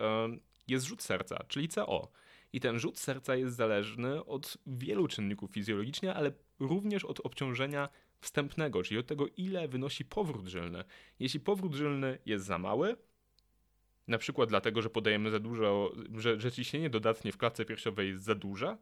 jest 0.68 0.86
rzut 0.86 1.04
serca, 1.04 1.44
czyli 1.48 1.68
CO. 1.68 2.12
I 2.54 2.60
ten 2.60 2.80
rzut 2.80 3.00
serca 3.00 3.36
jest 3.36 3.56
zależny 3.56 4.26
od 4.26 4.58
wielu 4.68 5.08
czynników 5.08 5.52
fizjologicznie, 5.52 6.14
ale 6.14 6.32
również 6.60 7.06
od 7.06 7.20
obciążenia 7.20 7.90
wstępnego, 8.26 8.84
czyli 8.84 9.00
od 9.00 9.08
tego, 9.08 9.28
ile 9.38 9.68
wynosi 9.68 10.06
powrót 10.06 10.48
żylny. 10.48 10.84
Jeśli 11.20 11.40
powrót 11.40 11.74
żylny 11.74 12.18
jest 12.26 12.46
za 12.46 12.58
mały, 12.60 12.98
na 14.08 14.18
przykład 14.18 14.50
dlatego, 14.50 14.82
że 14.82 14.90
podajemy 14.90 15.32
za 15.32 15.40
dużo, 15.40 15.92
że, 16.18 16.40
że 16.40 16.52
ciśnienie 16.52 16.90
dodatnie 16.90 17.32
w 17.32 17.38
klatce 17.38 17.66
piersiowej 17.66 18.10
jest 18.10 18.24
za 18.24 18.36
duże, 18.36 18.78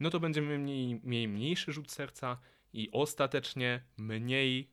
no 0.00 0.10
to 0.10 0.20
będziemy 0.20 0.58
mieli, 0.58 1.00
mieli 1.04 1.28
mniejszy 1.28 1.72
rzut 1.72 1.92
serca 1.92 2.38
i 2.72 2.88
ostatecznie 2.92 3.82
mniej 3.96 4.70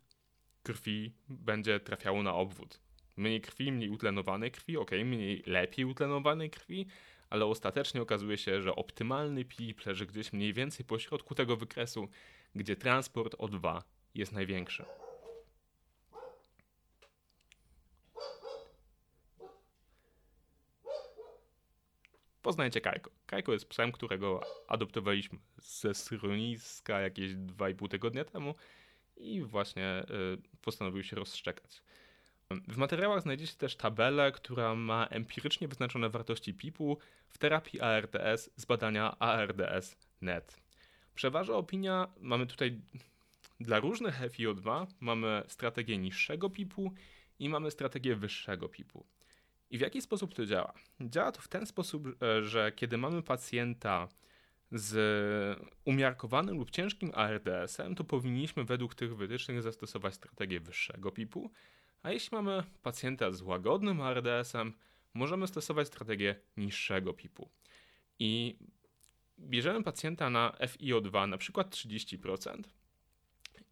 krwi 0.64 1.14
będzie 1.30 1.80
trafiało 1.80 2.24
na 2.24 2.34
obwód. 2.34 2.80
Mniej 3.18 3.42
krwi, 3.42 3.72
mniej 3.72 3.90
utlenowanej 3.90 4.52
krwi, 4.52 4.78
ok, 4.78 4.92
mniej 5.06 5.44
lepiej 5.46 5.86
utlenowanej 5.86 6.50
krwi, 6.50 6.88
ale 7.30 7.46
ostatecznie 7.46 8.02
okazuje 8.02 8.38
się, 8.38 8.62
że 8.62 8.76
optymalny 8.76 9.46
PIP 9.46 9.86
leży 9.86 10.06
gdzieś 10.06 10.34
mniej 10.34 10.54
więcej 10.54 10.86
po 10.86 11.00
środku 11.00 11.36
tego 11.36 11.58
wykresu, 11.58 12.08
gdzie 12.56 12.76
transport 12.76 13.36
O2 13.36 13.82
jest 14.16 14.32
największy. 14.32 14.86
Poznajcie 22.42 22.82
Kajko. 22.82 23.12
Kajko 23.26 23.54
jest 23.54 23.70
psem, 23.70 23.92
którego 23.92 24.42
adoptowaliśmy 24.68 25.40
ze 25.58 25.94
schroniska 25.94 27.00
jakieś 27.00 27.32
2,5 27.32 27.90
tygodnia 27.90 28.26
temu 28.26 28.56
i 29.18 29.42
właśnie 29.42 30.04
y, 30.54 30.60
postanowił 30.62 31.04
się 31.04 31.16
rozszczekać. 31.16 31.84
W 32.68 32.78
materiałach 32.78 33.22
znajdziecie 33.22 33.54
też 33.56 33.76
tabelę, 33.76 34.32
która 34.32 34.76
ma 34.76 35.08
empirycznie 35.08 35.68
wyznaczone 35.68 36.10
wartości 36.10 36.54
PIP-u 36.54 36.98
w 37.28 37.38
terapii 37.38 37.82
ARDS 37.82 38.50
z 38.56 38.66
badania 38.66 39.20
ARDS.net. 39.20 40.62
Przeważa 41.16 41.54
opinia, 41.54 42.08
mamy 42.20 42.48
tutaj 42.48 42.82
dla 43.64 43.80
różnych 43.80 44.22
FiO2 44.22 44.88
mamy 45.00 45.44
strategię 45.48 45.98
niższego 45.98 46.50
PIP-u 46.50 46.94
i 47.40 47.50
mamy 47.50 47.72
strategię 47.72 48.16
wyższego 48.16 48.70
PIP-u. 48.70 49.06
I 49.70 49.78
w 49.78 49.82
jaki 49.82 50.02
sposób 50.02 50.34
to 50.34 50.46
działa? 50.46 50.74
Działa 51.02 51.32
to 51.32 51.42
w 51.42 51.48
ten 51.48 51.66
sposób, 51.66 52.08
e, 52.24 52.44
że 52.44 52.72
kiedy 52.72 52.98
mamy 52.98 53.22
pacjenta 53.22 54.08
z 54.72 55.60
umiarkowanym 55.86 56.58
lub 56.58 56.72
ciężkim 56.72 57.12
ARDS-em, 57.14 57.96
to 57.96 58.04
powinniśmy 58.04 58.64
według 58.64 58.96
tych 58.96 59.16
wytycznych 59.16 59.62
zastosować 59.62 60.14
strategię 60.14 60.60
wyższego 60.60 61.12
PIP-u, 61.12 61.52
a 62.04 62.12
jeśli 62.12 62.36
mamy 62.36 62.64
pacjenta 62.82 63.32
z 63.32 63.42
łagodnym 63.42 64.02
ARDS-em, 64.02 64.74
możemy 65.14 65.48
stosować 65.48 65.88
strategię 65.88 66.36
niższego 66.58 67.14
PIP-u. 67.14 67.50
I 68.20 68.58
bierzemy 69.40 69.84
pacjenta 69.84 70.30
na 70.30 70.54
FiO2 70.60 71.30
na 71.30 71.38
przykład 71.38 71.70
30% 71.70 72.62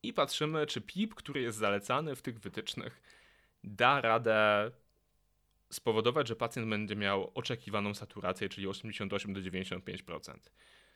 i 0.04 0.14
patrzymy, 0.14 0.66
czy 0.66 0.82
PIP, 0.82 1.16
który 1.16 1.42
jest 1.42 1.58
zalecany 1.58 2.16
w 2.16 2.22
tych 2.22 2.40
wytycznych, 2.40 3.02
da 3.64 4.02
radę 4.02 4.72
spowodować, 5.70 6.28
że 6.28 6.36
pacjent 6.36 6.70
będzie 6.70 6.96
miał 6.96 7.32
oczekiwaną 7.34 7.94
saturację, 7.94 8.50
czyli 8.50 8.68
88 8.68 9.34
do 9.34 9.40
95%. 9.40 10.38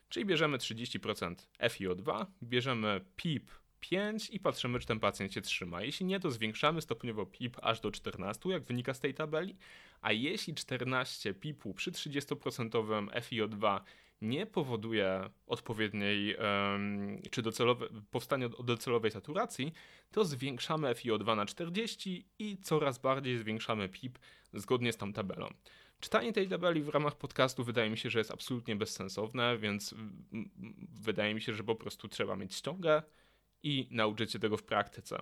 Czyli 0.10 0.26
bierzemy 0.26 0.58
30% 0.58 1.36
FiO2, 1.60 2.26
bierzemy 2.44 3.02
PIP 3.16 3.52
5 3.80 4.30
i 4.30 4.40
patrzymy, 4.40 4.80
czy 4.80 4.88
ten 4.88 5.00
pacjent 5.00 5.34
się 5.34 5.42
trzyma. 5.42 5.82
Jeśli 5.82 6.06
nie, 6.06 6.20
to 6.20 6.32
zwiększamy 6.32 6.82
stopniowo 6.82 7.26
PIP 7.26 7.58
aż 7.62 7.80
do 7.80 7.92
14, 7.92 8.50
jak 8.50 8.64
wynika 8.64 8.94
z 8.94 9.00
tej 9.00 9.14
tabeli, 9.14 9.56
a 10.02 10.12
jeśli 10.12 10.56
14 10.56 11.34
PIP-u 11.34 11.74
przy 11.74 11.92
30% 11.92 12.70
FiO2 13.12 13.82
nie 14.26 14.46
powoduje 14.46 15.30
odpowiedniej 15.48 16.36
czy 17.32 17.42
docelowe, 17.42 17.88
powstania 18.12 18.50
docelowej 18.50 19.12
saturacji, 19.12 19.74
to 20.12 20.26
zwiększamy 20.26 20.94
FiO2 20.94 21.36
na 21.36 21.46
40 21.46 22.28
i 22.40 22.58
coraz 22.58 22.98
bardziej 23.00 23.38
zwiększamy 23.38 23.90
PIP 23.90 24.20
zgodnie 24.54 24.94
z 24.94 24.98
tą 24.98 25.14
tabelą. 25.14 25.48
Czytanie 26.00 26.34
tej 26.34 26.48
tabeli 26.48 26.82
w 26.82 26.90
ramach 26.90 27.16
podcastu 27.16 27.64
wydaje 27.64 27.90
mi 27.90 27.98
się, 27.98 28.10
że 28.10 28.20
jest 28.20 28.32
absolutnie 28.32 28.76
bezsensowne, 28.76 29.58
więc 29.58 29.96
wydaje 31.02 31.34
mi 31.34 31.42
się, 31.42 31.54
że 31.54 31.64
po 31.64 31.76
prostu 31.76 32.08
trzeba 32.08 32.36
mieć 32.36 32.56
ściągę 32.56 33.04
i 33.64 33.88
nauczyć 33.92 34.32
się 34.32 34.40
tego 34.40 34.58
w 34.58 34.64
praktyce. 34.64 35.22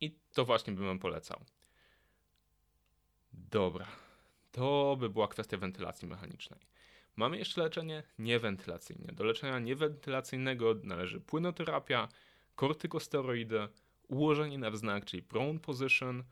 I 0.00 0.14
to 0.32 0.44
właśnie 0.44 0.72
bym 0.72 0.84
wam 0.84 0.98
polecał. 0.98 1.40
Dobra, 3.32 3.86
to 4.52 4.96
by 5.00 5.10
była 5.10 5.28
kwestia 5.28 5.56
wentylacji 5.56 6.08
mechanicznej. 6.08 6.60
Mamy 7.18 7.38
jeszcze 7.38 7.62
leczenie 7.62 8.02
niewentylacyjne. 8.18 9.12
Do 9.12 9.24
leczenia 9.24 9.58
niewentylacyjnego 9.58 10.74
należy 10.82 11.20
płynoterapia, 11.20 12.08
kortykosteroidy, 12.54 13.68
ułożenie 14.08 14.58
na 14.58 14.70
wznak, 14.70 15.04
czyli 15.04 15.22
prone 15.22 15.58
position 15.58 16.24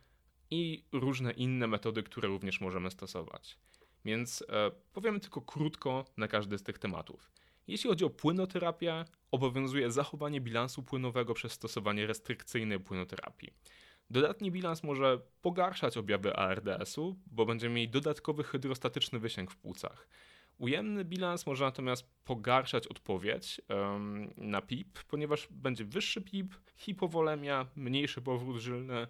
i 0.50 0.84
różne 0.92 1.32
inne 1.32 1.66
metody, 1.66 2.02
które 2.02 2.28
również 2.28 2.60
możemy 2.60 2.90
stosować. 2.90 3.58
Więc 4.04 4.44
e, 4.48 4.70
powiemy 4.92 5.20
tylko 5.20 5.40
krótko 5.40 6.04
na 6.16 6.28
każdy 6.28 6.58
z 6.58 6.62
tych 6.62 6.78
tematów. 6.78 7.30
Jeśli 7.66 7.90
chodzi 7.90 8.04
o 8.04 8.10
płynoterapię, 8.10 9.04
obowiązuje 9.30 9.90
zachowanie 9.90 10.40
bilansu 10.40 10.82
płynowego 10.82 11.34
przez 11.34 11.52
stosowanie 11.52 12.06
restrykcyjnej 12.06 12.80
płynoterapii. 12.80 13.52
Dodatni 14.10 14.50
bilans 14.50 14.82
może 14.82 15.20
pogarszać 15.42 15.96
objawy 15.96 16.36
ARDS-u, 16.36 17.16
bo 17.26 17.46
będziemy 17.46 17.74
mieli 17.74 17.88
dodatkowy 17.88 18.44
hydrostatyczny 18.44 19.18
wysięg 19.18 19.50
w 19.50 19.56
płucach. 19.56 20.08
Ujemny 20.58 21.04
bilans 21.04 21.46
może 21.46 21.64
natomiast 21.64 22.04
pogarszać 22.24 22.86
odpowiedź 22.86 23.60
na 24.36 24.62
PIP, 24.62 24.98
ponieważ 25.08 25.48
będzie 25.50 25.84
wyższy 25.84 26.22
PIP, 26.22 26.54
hipowolemia, 26.76 27.66
mniejszy 27.76 28.22
powrót 28.22 28.56
żylny 28.56 29.06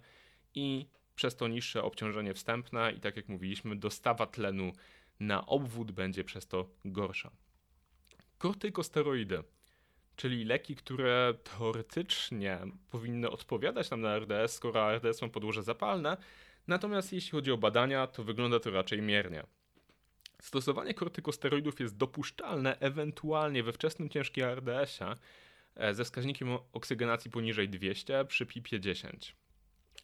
i 0.55 0.87
przez 1.15 1.35
to 1.35 1.47
niższe 1.47 1.83
obciążenie 1.83 2.33
wstępne 2.33 2.91
i 2.91 2.99
tak 2.99 3.17
jak 3.17 3.29
mówiliśmy, 3.29 3.75
dostawa 3.75 4.25
tlenu 4.25 4.71
na 5.19 5.45
obwód 5.45 5.91
będzie 5.91 6.23
przez 6.23 6.47
to 6.47 6.69
gorsza. 6.85 7.31
Kortykosteroidy, 8.37 9.43
czyli 10.15 10.45
leki, 10.45 10.75
które 10.75 11.33
teoretycznie 11.43 12.59
powinny 12.89 13.29
odpowiadać 13.29 13.89
nam 13.89 14.01
na 14.01 14.19
RDS, 14.19 14.53
skoro 14.53 14.95
RDS 14.95 15.21
ma 15.21 15.27
podłoże 15.29 15.63
zapalne, 15.63 16.17
natomiast 16.67 17.13
jeśli 17.13 17.31
chodzi 17.31 17.51
o 17.51 17.57
badania, 17.57 18.07
to 18.07 18.23
wygląda 18.23 18.59
to 18.59 18.71
raczej 18.71 19.01
miernie. 19.01 19.43
Stosowanie 20.41 20.93
kortykosteroidów 20.93 21.79
jest 21.79 21.97
dopuszczalne 21.97 22.79
ewentualnie 22.79 23.63
we 23.63 23.73
wczesnym 23.73 24.09
ciężkim 24.09 24.43
RDS-ie 24.43 25.15
e, 25.75 25.93
ze 25.93 26.03
wskaźnikiem 26.03 26.57
oksygenacji 26.73 27.31
poniżej 27.31 27.69
200 27.69 28.25
przy 28.25 28.45
PIP 28.45 28.67
10. 28.79 29.35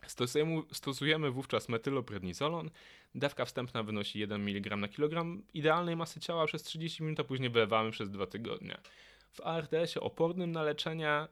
Stosujemy, 0.08 0.62
stosujemy 0.72 1.32
wówczas 1.32 1.70
metyloprednisolon. 1.70 2.70
Dawka 3.16 3.46
wstępna 3.46 3.84
wynosi 3.84 4.20
1 4.20 4.42
mg 4.42 4.76
na 4.76 4.88
kilogram 4.88 5.44
idealnej 5.54 5.96
masy 5.96 6.20
ciała 6.20 6.46
przez 6.46 6.64
30 6.64 7.04
minut, 7.04 7.20
a 7.20 7.24
później 7.24 7.50
wylewamy 7.50 7.92
przez 7.92 8.10
2 8.10 8.28
tygodnie. 8.28 8.78
W 9.34 9.42
ARDS-ie 9.42 10.02
opornym 10.02 10.52
na 10.52 10.64
leczenie, 10.64 11.10
e, 11.10 11.28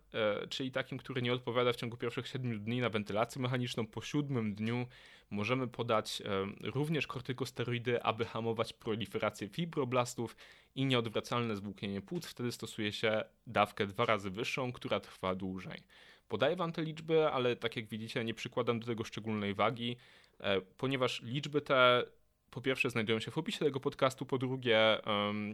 czyli 0.49 0.71
takim, 0.71 0.97
który 0.97 1.21
nie 1.21 1.33
odpowiada 1.33 1.73
w 1.73 1.75
ciągu 1.75 1.97
pierwszych 1.97 2.27
7 2.27 2.63
dni 2.63 2.81
na 2.81 2.89
wentylację 2.89 3.41
mechaniczną, 3.41 3.87
po 3.87 4.01
siódmym 4.01 4.55
dniu 4.55 4.85
możemy 5.29 5.67
podać 5.67 6.21
e, 6.21 6.25
również 6.69 7.07
kortykosteroidy, 7.07 8.03
aby 8.03 8.25
hamować 8.25 8.73
proliferację 8.73 9.49
fibroblastów 9.49 10.35
i 10.75 10.85
nieodwracalne 10.85 11.55
zwłóknienie 11.55 12.01
płuc. 12.01 12.27
Wtedy 12.27 12.51
stosuje 12.51 12.91
się 12.91 13.23
dawkę 13.47 13.87
dwa 13.87 14.05
razy 14.05 14.29
wyższą, 14.29 14.71
która 14.71 14.99
trwa 14.99 15.35
dłużej. 15.35 15.83
Podaję 16.27 16.55
Wam 16.55 16.71
te 16.71 16.83
liczby, 16.83 17.27
ale 17.27 17.55
tak 17.55 17.75
jak 17.75 17.87
widzicie, 17.87 18.23
nie 18.23 18.33
przykładam 18.33 18.79
do 18.79 18.87
tego 18.87 19.03
szczególnej 19.03 19.53
wagi, 19.53 19.97
e, 20.39 20.61
ponieważ 20.61 21.21
liczby 21.21 21.61
te 21.61 22.03
po 22.51 22.61
pierwsze 22.61 22.89
znajdują 22.89 23.19
się 23.19 23.31
w 23.31 23.37
opisie 23.37 23.59
tego 23.59 23.79
podcastu, 23.79 24.25
po 24.25 24.37
drugie, 24.37 24.97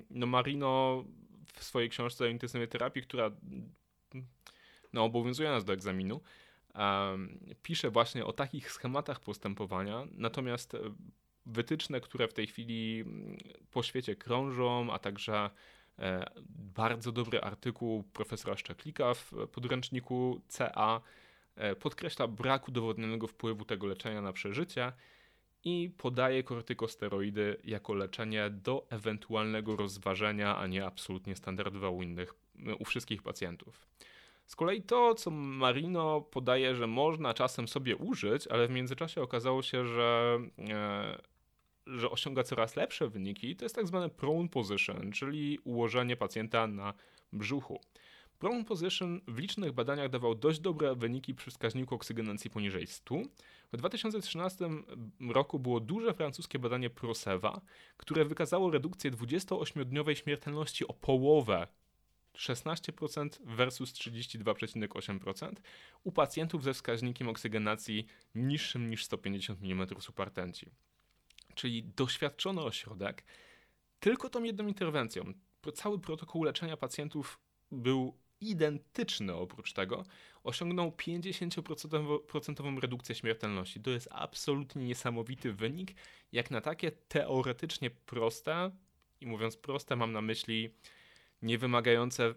no 0.09 0.25
Marino 0.25 1.03
w 1.53 1.63
swojej 1.63 1.89
książce 1.89 2.23
o 2.23 2.27
intensywnej 2.27 2.67
terapii, 2.67 3.01
która 3.01 3.31
no, 4.93 5.03
obowiązuje 5.03 5.49
nas 5.49 5.65
do 5.65 5.73
egzaminu, 5.73 6.21
pisze 7.63 7.91
właśnie 7.91 8.25
o 8.25 8.33
takich 8.33 8.71
schematach 8.71 9.19
postępowania, 9.19 10.07
natomiast 10.11 10.75
e, 10.75 10.79
wytyczne, 11.45 12.01
które 12.01 12.27
w 12.27 12.33
tej 12.33 12.47
chwili 12.47 13.01
mm, 13.01 13.37
po 13.71 13.83
świecie 13.83 14.15
krążą, 14.15 14.93
a 14.93 14.99
także 14.99 15.49
e, 15.99 16.29
bardzo 16.49 17.11
dobry 17.11 17.41
artykuł 17.41 18.03
profesora 18.03 18.57
Szczeklika 18.57 19.13
w 19.13 19.33
podręczniku 19.51 20.41
CA 20.47 21.01
e, 21.55 21.75
podkreśla 21.75 22.27
brak 22.27 22.67
udowodnionego 22.67 23.27
wpływu 23.27 23.65
tego 23.65 23.87
leczenia 23.87 24.21
na 24.21 24.33
przeżycie 24.33 24.93
i 25.63 25.91
podaje 25.97 26.43
kortykosteroidy 26.43 27.57
jako 27.63 27.93
leczenie 27.93 28.49
do 28.49 28.87
ewentualnego 28.89 29.75
rozważenia, 29.75 30.57
a 30.57 30.67
nie 30.67 30.85
absolutnie 30.85 31.35
standardowe 31.35 31.89
u 31.89 32.03
innych, 32.03 32.33
u 32.79 32.85
wszystkich 32.85 33.23
pacjentów. 33.23 33.87
Z 34.47 34.55
kolei 34.55 34.81
to, 34.81 35.15
co 35.15 35.31
Marino 35.31 36.21
podaje, 36.21 36.75
że 36.75 36.87
można 36.87 37.33
czasem 37.33 37.67
sobie 37.67 37.95
użyć, 37.95 38.47
ale 38.47 38.67
w 38.67 38.71
międzyczasie 38.71 39.21
okazało 39.21 39.61
się, 39.61 39.85
że, 39.85 40.39
e, 40.69 41.21
że 41.87 42.09
osiąga 42.09 42.43
coraz 42.43 42.75
lepsze 42.75 43.07
wyniki, 43.07 43.55
to 43.55 43.65
jest 43.65 43.75
tak 43.75 43.87
zwane 43.87 44.09
prone 44.09 44.49
position, 44.49 45.11
czyli 45.11 45.59
ułożenie 45.63 46.17
pacjenta 46.17 46.67
na 46.67 46.93
brzuchu. 47.33 47.81
Prone 48.39 48.65
position 48.65 49.21
w 49.27 49.37
licznych 49.37 49.71
badaniach 49.71 50.09
dawał 50.09 50.35
dość 50.35 50.59
dobre 50.59 50.95
wyniki 50.95 51.35
przy 51.35 51.51
wskaźniku 51.51 51.95
oksygenacji 51.95 52.49
poniżej 52.49 52.87
100. 52.87 53.15
W 53.73 53.77
2013 53.77 54.69
roku 55.29 55.59
było 55.59 55.79
duże 55.79 56.13
francuskie 56.13 56.59
badanie 56.59 56.89
Proseva, 56.89 57.61
które 57.97 58.25
wykazało 58.25 58.71
redukcję 58.71 59.11
28-dniowej 59.11 60.15
śmiertelności 60.15 60.87
o 60.87 60.93
połowę 60.93 61.67
16% 62.35 63.29
versus 63.45 63.93
32,8% 63.93 65.51
u 66.03 66.11
pacjentów 66.11 66.63
ze 66.63 66.73
wskaźnikiem 66.73 67.29
oksygenacji 67.29 68.05
niższym 68.35 68.89
niż 68.89 69.05
150 69.05 69.59
mm 69.63 69.87
supertenci. 69.99 70.69
Czyli 71.55 71.83
doświadczony 71.83 72.61
ośrodek 72.61 73.23
tylko 73.99 74.29
tą 74.29 74.43
jedną 74.43 74.67
interwencją. 74.67 75.33
Cały 75.73 75.99
protokół 75.99 76.43
leczenia 76.43 76.77
pacjentów 76.77 77.39
był 77.71 78.17
identyczny 78.41 79.33
oprócz 79.33 79.73
tego, 79.73 80.03
osiągnął 80.43 80.89
50% 80.89 82.79
redukcję 82.79 83.15
śmiertelności. 83.15 83.79
To 83.79 83.89
jest 83.89 84.07
absolutnie 84.11 84.85
niesamowity 84.85 85.53
wynik, 85.53 85.95
jak 86.31 86.51
na 86.51 86.61
takie 86.61 86.91
teoretycznie 86.91 87.89
proste, 87.89 88.71
i 89.21 89.27
mówiąc 89.27 89.57
proste, 89.57 89.95
mam 89.95 90.11
na 90.11 90.21
myśli 90.21 90.69
niewymagające 91.41 92.35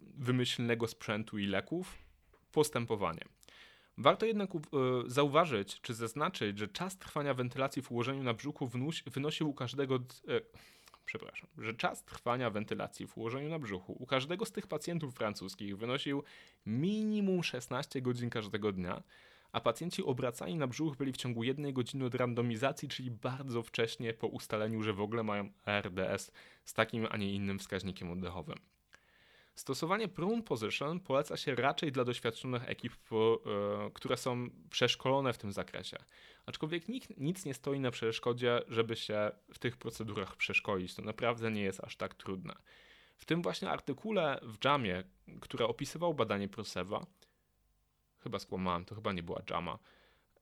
wymyślnego 0.00 0.88
sprzętu 0.88 1.38
i 1.38 1.46
leków, 1.46 1.98
postępowanie. 2.52 3.24
Warto 3.98 4.26
jednak 4.26 4.54
e, 4.54 4.58
zauważyć 5.06 5.80
czy 5.80 5.94
zaznaczyć, 5.94 6.58
że 6.58 6.68
czas 6.68 6.98
trwania 6.98 7.34
wentylacji 7.34 7.82
w 7.82 7.92
ułożeniu 7.92 8.22
na 8.22 8.34
brzuchu 8.34 8.70
wynosił 9.06 9.48
u 9.48 9.54
każdego. 9.54 9.98
Przepraszam, 11.06 11.48
że 11.58 11.74
czas 11.74 12.04
trwania 12.04 12.50
wentylacji 12.50 13.06
w 13.06 13.18
ułożeniu 13.18 13.48
na 13.48 13.58
brzuchu 13.58 13.92
u 13.92 14.06
każdego 14.06 14.44
z 14.44 14.52
tych 14.52 14.66
pacjentów 14.66 15.14
francuskich 15.14 15.76
wynosił 15.76 16.22
minimum 16.66 17.42
16 17.42 18.02
godzin 18.02 18.30
każdego 18.30 18.72
dnia, 18.72 19.02
a 19.52 19.60
pacjenci 19.60 20.04
obracani 20.04 20.56
na 20.56 20.66
brzuch 20.66 20.96
byli 20.96 21.12
w 21.12 21.16
ciągu 21.16 21.44
jednej 21.44 21.72
godziny 21.72 22.04
od 22.04 22.14
randomizacji, 22.14 22.88
czyli 22.88 23.10
bardzo 23.10 23.62
wcześnie 23.62 24.14
po 24.14 24.26
ustaleniu, 24.26 24.82
że 24.82 24.92
w 24.92 25.00
ogóle 25.00 25.22
mają 25.22 25.50
RDS 25.66 26.32
z 26.64 26.74
takim, 26.74 27.06
a 27.10 27.16
nie 27.16 27.32
innym 27.32 27.58
wskaźnikiem 27.58 28.10
oddechowym. 28.10 28.58
Stosowanie 29.56 30.08
prone 30.08 30.42
position 30.42 31.00
poleca 31.00 31.36
się 31.36 31.54
raczej 31.54 31.92
dla 31.92 32.04
doświadczonych 32.04 32.68
ekip, 32.68 32.92
e, 32.92 33.16
które 33.94 34.16
są 34.16 34.48
przeszkolone 34.70 35.32
w 35.32 35.38
tym 35.38 35.52
zakresie. 35.52 35.96
Aczkolwiek 36.46 36.88
nikt, 36.88 37.16
nic 37.16 37.44
nie 37.44 37.54
stoi 37.54 37.80
na 37.80 37.90
przeszkodzie, 37.90 38.60
żeby 38.68 38.96
się 38.96 39.30
w 39.54 39.58
tych 39.58 39.76
procedurach 39.76 40.36
przeszkolić. 40.36 40.94
To 40.94 41.02
naprawdę 41.02 41.50
nie 41.50 41.62
jest 41.62 41.80
aż 41.80 41.96
tak 41.96 42.14
trudne. 42.14 42.54
W 43.16 43.24
tym 43.24 43.42
właśnie 43.42 43.70
artykule 43.70 44.40
w 44.42 44.64
Jamie, 44.64 45.02
które 45.40 45.66
opisywał 45.66 46.14
badanie 46.14 46.48
Proseva, 46.48 47.06
chyba 48.18 48.38
skłamałem, 48.38 48.84
to 48.84 48.94
chyba 48.94 49.12
nie 49.12 49.22
była 49.22 49.42
JAMA, 49.50 49.78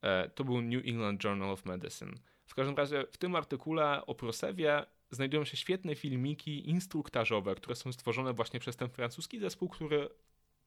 e, 0.02 0.28
to 0.28 0.44
był 0.44 0.62
New 0.62 0.86
England 0.86 1.24
Journal 1.24 1.50
of 1.50 1.64
Medicine. 1.64 2.14
W 2.46 2.54
każdym 2.54 2.76
razie 2.76 3.04
w 3.12 3.16
tym 3.16 3.36
artykule 3.36 4.06
o 4.06 4.14
Prosewie 4.14 4.86
znajdują 5.14 5.44
się 5.44 5.56
świetne 5.56 5.94
filmiki 5.94 6.68
instruktażowe, 6.68 7.54
które 7.54 7.76
są 7.76 7.92
stworzone 7.92 8.32
właśnie 8.32 8.60
przez 8.60 8.76
ten 8.76 8.88
francuski 8.88 9.38
zespół, 9.38 9.68
który 9.68 10.08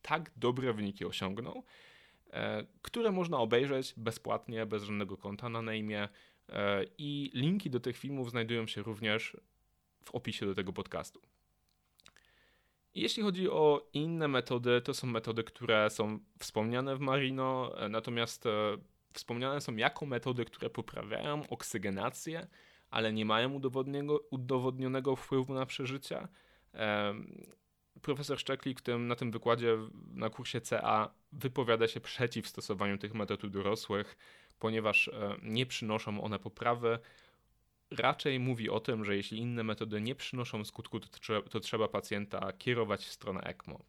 tak 0.02 0.32
dobre 0.36 0.74
wyniki 0.74 1.06
osiągnął, 1.06 1.64
e, 2.34 2.66
które 2.82 3.12
można 3.12 3.38
obejrzeć 3.38 3.94
bezpłatnie, 3.98 4.66
bez 4.66 4.84
żadnego 4.84 5.18
konta 5.18 5.50
na 5.50 5.62
najmie. 5.62 6.10
E, 6.50 6.86
I 6.98 7.32
linki 7.34 7.70
do 7.70 7.80
tych 7.80 7.98
filmów 7.98 8.32
znajdują 8.32 8.68
się 8.68 8.82
również 8.82 9.38
w 10.06 10.12
opisie 10.12 10.46
do 10.46 10.56
tego 10.56 10.74
podcastu. 10.74 11.22
Jeśli 12.96 13.24
chodzi 13.24 13.50
o 13.50 13.90
inne 13.94 14.28
metody, 14.28 14.82
to 14.82 14.94
są 14.94 15.08
metody, 15.08 15.44
które 15.44 15.90
są 15.90 16.20
wspomniane 16.40 16.96
w 16.96 17.00
Marino, 17.00 17.82
e, 17.82 17.90
natomiast 17.90 18.44
wspomniane 19.14 19.62
są 19.62 19.76
jako 19.76 20.06
metody, 20.06 20.46
które 20.46 20.70
poprawiają 20.70 21.50
oksygenację 21.50 22.48
ale 22.90 23.14
nie 23.14 23.26
mają 23.26 23.62
udowodnionego 24.32 25.16
wpływu 25.16 25.54
na 25.54 25.66
przeżycia. 25.66 26.28
Profesor 28.02 28.40
Szczeklik 28.40 28.82
na 29.00 29.16
tym 29.16 29.32
wykładzie 29.32 29.78
na 30.14 30.30
kursie 30.30 30.62
CA 30.62 31.14
wypowiada 31.32 31.88
się 31.88 32.00
przeciw 32.00 32.48
stosowaniu 32.48 32.98
tych 32.98 33.14
metod 33.14 33.44
u 33.44 33.50
dorosłych, 33.50 34.18
ponieważ 34.60 35.08
e, 35.08 35.38
nie 35.44 35.66
przynoszą 35.66 36.24
one 36.24 36.40
poprawy. 36.40 37.00
Raczej 37.92 38.40
mówi 38.40 38.70
o 38.70 38.80
tym, 38.80 39.06
że 39.06 39.16
jeśli 39.16 39.38
inne 39.38 39.64
metody 39.64 40.02
nie 40.02 40.16
przynoszą 40.16 40.66
skutku, 40.66 41.00
to 41.50 41.60
trzeba 41.60 41.88
pacjenta 41.88 42.54
kierować 42.54 43.06
w 43.06 43.12
stronę 43.12 43.42
ECMO. 43.42 43.80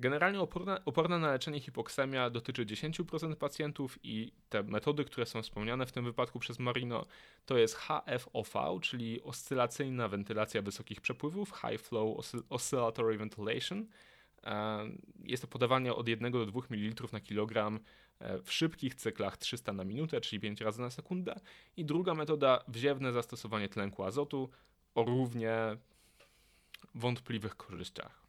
Generalnie 0.00 0.40
oporna, 0.40 0.84
oporna 0.84 1.18
na 1.18 1.32
leczenie 1.32 1.60
hipoksemia 1.60 2.30
dotyczy 2.30 2.66
10% 2.66 3.36
pacjentów 3.36 3.98
i 4.02 4.32
te 4.48 4.62
metody, 4.62 5.04
które 5.04 5.26
są 5.26 5.42
wspomniane 5.42 5.86
w 5.86 5.92
tym 5.92 6.04
wypadku 6.04 6.38
przez 6.38 6.58
Marino, 6.58 7.06
to 7.46 7.58
jest 7.58 7.74
HFOV, 7.74 8.80
czyli 8.82 9.22
oscylacyjna 9.22 10.08
wentylacja 10.08 10.62
wysokich 10.62 11.00
przepływów, 11.00 11.52
High 11.52 11.80
Flow 11.80 12.18
Oscillatory 12.48 13.18
Ventilation. 13.18 13.86
E, 14.44 14.84
jest 15.24 15.42
to 15.42 15.48
podawanie 15.48 15.94
od 15.94 16.08
1 16.08 16.32
do 16.32 16.46
2 16.46 16.60
ml 16.70 17.04
na 17.12 17.20
kilogram 17.20 17.80
e, 18.18 18.38
w 18.42 18.52
szybkich 18.52 18.94
cyklach 18.94 19.36
300 19.36 19.72
na 19.72 19.84
minutę, 19.84 20.20
czyli 20.20 20.40
5 20.40 20.60
razy 20.60 20.80
na 20.80 20.90
sekundę. 20.90 21.40
I 21.76 21.84
druga 21.84 22.14
metoda, 22.14 22.64
wziewne 22.68 23.12
zastosowanie 23.12 23.68
tlenku 23.68 24.04
azotu 24.04 24.50
o 24.94 25.04
równie 25.04 25.76
wątpliwych 26.94 27.56
korzyściach. 27.56 28.23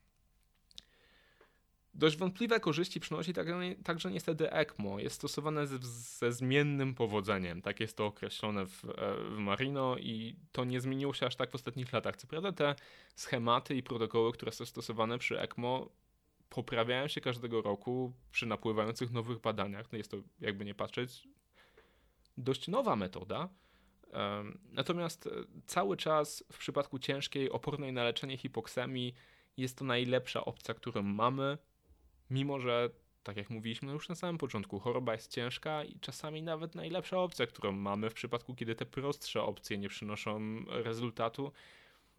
Dość 1.96 2.18
wątpliwe 2.18 2.60
korzyści 2.60 3.00
przynosi 3.00 3.34
także, 3.34 3.60
także 3.84 4.12
niestety 4.12 4.52
ECMO. 4.52 5.00
Jest 5.00 5.16
stosowane 5.16 5.68
ze, 5.68 5.78
ze 6.20 6.32
zmiennym 6.32 6.96
powodzeniem. 6.96 7.62
Tak 7.62 7.80
jest 7.80 7.98
to 7.98 8.06
określone 8.06 8.66
w, 8.66 8.86
e, 8.86 8.90
w, 9.30 9.38
Marino 9.38 9.98
i 9.98 10.36
to 10.52 10.66
nie 10.66 10.82
zmieniło 10.82 11.14
się 11.14 11.26
aż 11.26 11.36
tak 11.36 11.52
w 11.52 11.56
ostatnich 11.56 11.94
latach. 11.94 12.16
Co 12.16 12.28
prawda 12.28 12.52
te 12.52 12.76
schematy 13.16 13.76
i 13.76 13.84
protokoły, 13.84 14.32
które 14.32 14.52
są 14.52 14.66
stosowane 14.66 15.18
przy 15.18 15.40
ECMO 15.40 15.90
poprawiają 16.50 17.08
się 17.08 17.22
każdego 17.22 17.62
roku 17.62 18.14
przy 18.32 18.46
napływających 18.46 19.12
nowych 19.12 19.40
badaniach. 19.40 19.92
No 19.92 19.98
jest 19.98 20.12
to, 20.12 20.18
jakby 20.40 20.66
nie 20.66 20.76
patrzeć, 20.76 21.28
dość 22.38 22.68
nowa 22.68 22.96
metoda. 22.96 23.50
Natomiast 24.72 25.28
e, 25.28 25.30
cały 25.68 25.98
czas 25.98 26.44
w 26.52 26.58
przypadku 26.58 27.00
ciężkiej, 27.00 27.50
opornej 27.50 27.94
na 27.94 28.04
leczenie 28.04 28.38
hipoksemii 28.38 29.14
jest 29.58 29.78
to 29.78 29.86
najlepsza 29.86 30.46
opcja, 30.46 30.74
którą 30.74 31.02
mamy 31.02 31.58
mimo 32.30 32.60
że 32.60 32.90
tak 33.24 33.38
jak 33.38 33.50
mówiliśmy 33.50 33.92
już 33.92 34.10
na 34.10 34.16
samym 34.16 34.38
początku, 34.38 34.80
choroba 34.80 35.14
jest 35.14 35.32
ciężka 35.32 35.84
i 35.84 36.00
czasami 36.00 36.44
nawet 36.44 36.76
najlepsza 36.76 37.18
opcja, 37.18 37.48
którą 37.48 37.72
mamy 37.72 38.10
w 38.10 38.14
przypadku, 38.14 38.56
kiedy 38.56 38.76
te 38.76 38.86
prostsze 38.86 39.44
opcje 39.44 39.78
nie 39.78 39.90
przynoszą 39.90 40.66
rezultatu, 40.68 41.52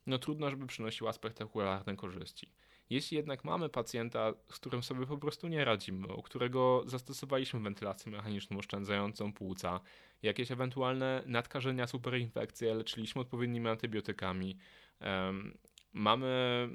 no 0.07 0.19
trudno, 0.19 0.51
żeby 0.51 0.67
przynosiła 0.67 1.13
spektakularne 1.13 1.97
korzyści. 1.97 2.51
Jeśli 2.91 3.17
jednak 3.17 3.45
mamy 3.45 3.69
pacjenta, 3.69 4.33
z 4.51 4.59
którym 4.59 4.83
sobie 4.83 5.07
po 5.07 5.19
prostu 5.19 5.49
nie 5.49 5.65
radzimy, 5.65 6.09
u 6.15 6.23
którego 6.23 6.83
zastosowaliśmy 6.87 7.61
wentylację 7.61 8.13
mechaniczną 8.13 8.59
oszczędzającą 8.59 9.33
płuca, 9.33 9.81
jakieś 10.23 10.51
ewentualne 10.51 11.23
nadkażenia, 11.27 11.87
superinfekcje 11.87 12.75
leczyliśmy 12.75 13.21
odpowiednimi 13.21 13.69
antybiotykami, 13.69 14.57
mamy, 15.97 16.69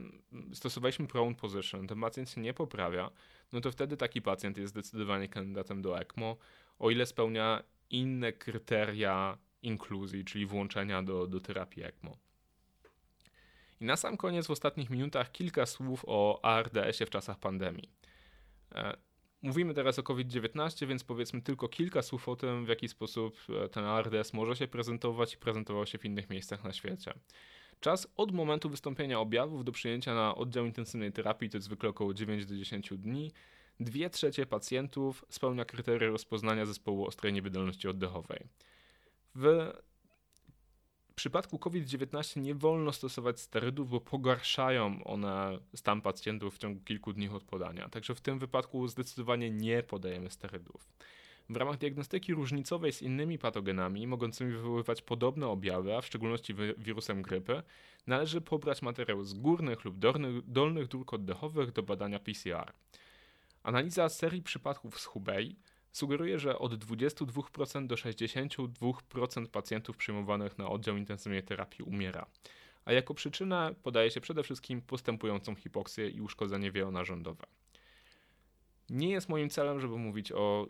stosowaliśmy 0.53 1.07
prone 1.07 1.35
position, 1.35 1.87
ten 1.87 2.01
pacjent 2.01 2.29
się 2.29 2.41
nie 2.41 2.53
poprawia, 2.53 3.11
no 3.51 3.61
to 3.61 3.71
wtedy 3.71 3.97
taki 3.97 4.21
pacjent 4.21 4.57
jest 4.57 4.73
zdecydowanie 4.73 5.27
kandydatem 5.27 5.81
do 5.81 5.99
ECMO, 5.99 6.37
o 6.79 6.91
ile 6.91 7.05
spełnia 7.05 7.63
inne 7.89 8.33
kryteria 8.33 9.37
inkluzji, 9.61 10.25
czyli 10.25 10.45
włączenia 10.45 11.03
do, 11.03 11.27
do 11.27 11.39
terapii 11.39 11.83
ECMO. 11.83 12.17
I 13.81 13.85
na 13.85 13.95
sam 13.95 14.17
koniec 14.17 14.47
w 14.47 14.51
ostatnich 14.51 14.89
minutach 14.89 15.31
kilka 15.31 15.65
słów 15.65 16.03
o 16.07 16.39
ARDS-ie 16.43 17.07
w 17.07 17.09
czasach 17.09 17.39
pandemii. 17.39 17.89
E, 18.71 18.97
mówimy 19.41 19.73
teraz 19.73 19.99
o 19.99 20.03
COVID-19, 20.03 20.87
więc 20.87 21.03
powiedzmy 21.03 21.41
tylko 21.41 21.67
kilka 21.67 22.01
słów 22.01 22.29
o 22.29 22.35
tym, 22.35 22.65
w 22.65 22.67
jaki 22.67 22.87
sposób 22.87 23.37
e, 23.65 23.69
ten 23.69 23.85
ARDS 23.85 24.33
może 24.33 24.55
się 24.55 24.67
prezentować 24.67 25.33
i 25.33 25.37
prezentował 25.37 25.85
się 25.85 25.97
w 25.97 26.05
innych 26.05 26.29
miejscach 26.29 26.63
na 26.63 26.73
świecie. 26.73 27.13
Czas 27.81 28.07
od 28.17 28.31
momentu 28.31 28.69
wystąpienia 28.69 29.19
objawów 29.19 29.63
do 29.63 29.71
przyjęcia 29.71 30.15
na 30.15 30.35
oddział 30.35 30.65
intensywnej 30.65 31.11
terapii 31.11 31.49
to 31.49 31.57
jest 31.57 31.65
zwykle 31.65 31.89
około 31.89 32.13
9 32.13 32.45
do 32.45 32.55
10 32.55 32.89
dni. 32.97 33.31
Dwie 33.79 34.09
trzecie 34.09 34.45
pacjentów 34.45 35.25
spełnia 35.29 35.65
kryteria 35.65 36.09
rozpoznania 36.09 36.65
zespołu 36.65 37.05
ostrej 37.05 37.33
niewydolności 37.33 37.87
oddechowej. 37.87 38.47
W 39.35 39.71
przypadku 41.15 41.59
COVID-19 41.59 42.41
nie 42.41 42.55
wolno 42.55 42.93
stosować 42.93 43.39
sterydów, 43.39 43.89
bo 43.89 44.01
pogarszają 44.01 45.03
one 45.03 45.59
stan 45.75 46.01
pacjentów 46.01 46.55
w 46.55 46.57
ciągu 46.57 46.81
kilku 46.81 47.13
dni 47.13 47.29
od 47.29 47.43
podania. 47.43 47.89
Także 47.89 48.15
w 48.15 48.21
tym 48.21 48.39
wypadku 48.39 48.87
zdecydowanie 48.87 49.51
nie 49.51 49.83
podajemy 49.83 50.29
sterydów. 50.29 50.89
W 51.51 51.55
ramach 51.55 51.77
diagnostyki 51.77 52.33
różnicowej 52.33 52.93
z 52.93 53.01
innymi 53.01 53.37
patogenami 53.37 54.07
mogącymi 54.07 54.51
wywoływać 54.51 55.01
podobne 55.01 55.47
objawy, 55.47 55.95
a 55.95 56.01
w 56.01 56.05
szczególności 56.05 56.53
wirusem 56.77 57.21
grypy, 57.21 57.63
należy 58.07 58.41
pobrać 58.41 58.81
materiał 58.81 59.23
z 59.23 59.33
górnych 59.33 59.85
lub 59.85 59.97
dolnych, 60.45 60.87
dróg 60.87 61.13
oddechowych 61.13 61.71
do 61.71 61.83
badania 61.83 62.19
PCR. 62.19 62.73
Analiza 63.63 64.09
serii 64.09 64.41
przypadków 64.41 64.99
z 64.99 65.05
Hubei 65.05 65.55
sugeruje, 65.91 66.39
że 66.39 66.59
od 66.59 66.73
22% 66.73 67.87
do 67.87 67.95
62% 67.95 69.47
pacjentów 69.47 69.97
przyjmowanych 69.97 70.57
na 70.57 70.69
oddział 70.69 70.97
intensywnej 70.97 71.43
terapii 71.43 71.83
umiera. 71.83 72.25
A 72.85 72.93
jako 72.93 73.13
przyczynę 73.13 73.75
podaje 73.83 74.11
się 74.11 74.21
przede 74.21 74.43
wszystkim 74.43 74.81
postępującą 74.81 75.55
hipoksję 75.55 76.09
i 76.09 76.21
uszkodzenie 76.21 76.71
wiełonarządowe. 76.71 77.45
Nie 78.89 79.09
jest 79.09 79.29
moim 79.29 79.49
celem, 79.49 79.79
żeby 79.79 79.97
mówić 79.97 80.31
o 80.31 80.67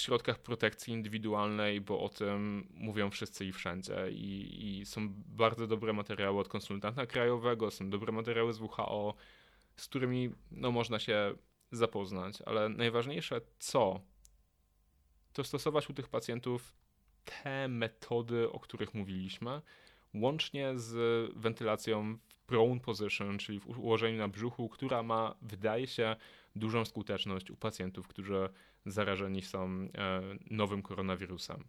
środkach 0.00 0.38
protekcji 0.38 0.92
indywidualnej, 0.92 1.80
bo 1.80 2.00
o 2.00 2.08
tym 2.08 2.68
mówią 2.74 3.10
wszyscy 3.10 3.44
i 3.44 3.52
wszędzie. 3.52 4.10
I, 4.10 4.78
I, 4.80 4.86
są 4.86 5.08
bardzo 5.26 5.66
dobre 5.66 5.92
materiały 5.92 6.40
od 6.40 6.48
konsultanta 6.48 7.06
krajowego, 7.06 7.70
są 7.70 7.90
dobre 7.90 8.12
materiały 8.12 8.52
z 8.52 8.60
WHO, 8.60 9.14
z 9.76 9.88
którymi 9.88 10.30
no, 10.50 10.72
można 10.72 10.98
się 10.98 11.34
zapoznać, 11.72 12.42
ale 12.46 12.68
najważniejsze 12.68 13.40
co, 13.58 14.00
to 15.32 15.44
stosować 15.44 15.90
u 15.90 15.94
tych 15.94 16.08
pacjentów 16.08 16.74
te 17.24 17.68
metody, 17.68 18.50
o 18.50 18.60
których 18.60 18.94
mówiliśmy, 18.94 19.62
łącznie 20.14 20.78
z 20.78 21.30
wentylacją 21.36 22.18
w 22.28 22.38
prone 22.46 22.80
position, 22.80 23.38
czyli 23.38 23.60
w 23.60 23.78
ułożeniu 23.78 24.18
na 24.18 24.28
brzuchu, 24.28 24.68
która 24.68 25.02
ma, 25.02 25.34
wydaje 25.42 25.86
się, 25.86 26.16
dużą 26.56 26.84
skuteczność 26.84 27.50
u 27.50 27.56
pacjentów, 27.56 28.08
którzy 28.08 28.48
zarażeni 28.86 29.42
są 29.42 29.68
e, 29.68 29.88
nowym 30.50 30.82
koronawirusem. 30.82 31.64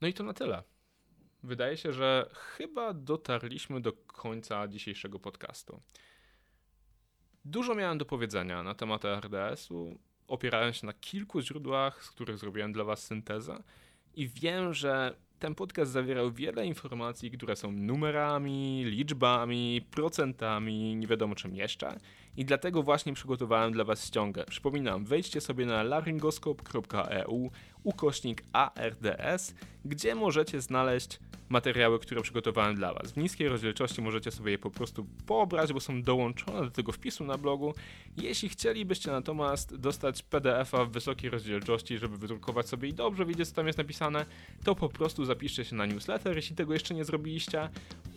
No 0.00 0.08
i 0.08 0.14
to 0.14 0.24
na 0.24 0.32
tyle. 0.32 0.62
Wydaje 1.42 1.76
się, 1.76 1.92
że 1.92 2.30
chyba 2.34 2.94
dotarliśmy 2.94 3.80
do 3.80 3.92
końca 3.92 4.68
dzisiejszego 4.68 5.18
podcastu. 5.18 5.82
Dużo 7.44 7.74
miałem 7.74 7.98
do 7.98 8.04
powiedzenia 8.04 8.62
na 8.62 8.74
temat 8.74 9.04
RDS-u, 9.04 9.98
opierając 10.28 10.76
się 10.76 10.86
na 10.86 10.92
kilku 10.92 11.40
źródłach, 11.40 12.04
z 12.04 12.10
których 12.10 12.38
zrobiłem 12.38 12.72
dla 12.72 12.84
Was 12.84 13.04
syntezę. 13.04 13.62
I 14.14 14.28
wiem, 14.28 14.74
że 14.74 15.16
ten 15.38 15.54
podcast 15.54 15.92
zawierał 15.92 16.32
wiele 16.32 16.66
informacji, 16.66 17.30
które 17.30 17.56
są 17.56 17.72
numerami, 17.72 18.84
liczbami, 18.84 19.86
procentami, 19.90 20.96
nie 20.96 21.06
wiadomo 21.06 21.34
czym 21.34 21.56
jeszcze. 21.56 21.98
I 22.36 22.44
dlatego 22.44 22.82
właśnie 22.82 23.12
przygotowałem 23.12 23.72
dla 23.72 23.84
Was 23.84 24.06
ściągę. 24.06 24.44
Przypominam, 24.44 25.04
wejdźcie 25.04 25.40
sobie 25.40 25.66
na 25.66 25.82
laryngoskop.eu 25.82 27.50
ukośnik 27.84 28.42
ARDS, 28.52 29.54
gdzie 29.84 30.14
możecie 30.14 30.60
znaleźć 30.60 31.18
materiały, 31.48 31.98
które 31.98 32.22
przygotowałem 32.22 32.74
dla 32.74 32.94
Was. 32.94 33.12
W 33.12 33.16
niskiej 33.16 33.48
rozdzielczości 33.48 34.02
możecie 34.02 34.30
sobie 34.30 34.52
je 34.52 34.58
po 34.58 34.70
prostu 34.70 35.06
pobrać, 35.26 35.72
bo 35.72 35.80
są 35.80 36.02
dołączone 36.02 36.60
do 36.60 36.70
tego 36.70 36.92
wpisu 36.92 37.24
na 37.24 37.38
blogu. 37.38 37.74
Jeśli 38.16 38.48
chcielibyście 38.48 39.10
natomiast 39.10 39.76
dostać 39.76 40.22
PDF-a 40.22 40.84
w 40.84 40.90
wysokiej 40.90 41.30
rozdzielczości, 41.30 41.98
żeby 41.98 42.16
wydrukować 42.18 42.68
sobie 42.68 42.88
i 42.88 42.94
dobrze 42.94 43.26
wiedzieć, 43.26 43.48
co 43.48 43.54
tam 43.54 43.66
jest 43.66 43.78
napisane, 43.78 44.26
to 44.64 44.74
po 44.74 44.88
prostu 44.88 45.24
zapiszcie 45.24 45.64
się 45.64 45.76
na 45.76 45.86
newsletter, 45.86 46.36
jeśli 46.36 46.56
tego 46.56 46.72
jeszcze 46.72 46.94
nie 46.94 47.04
zrobiliście. 47.04 47.68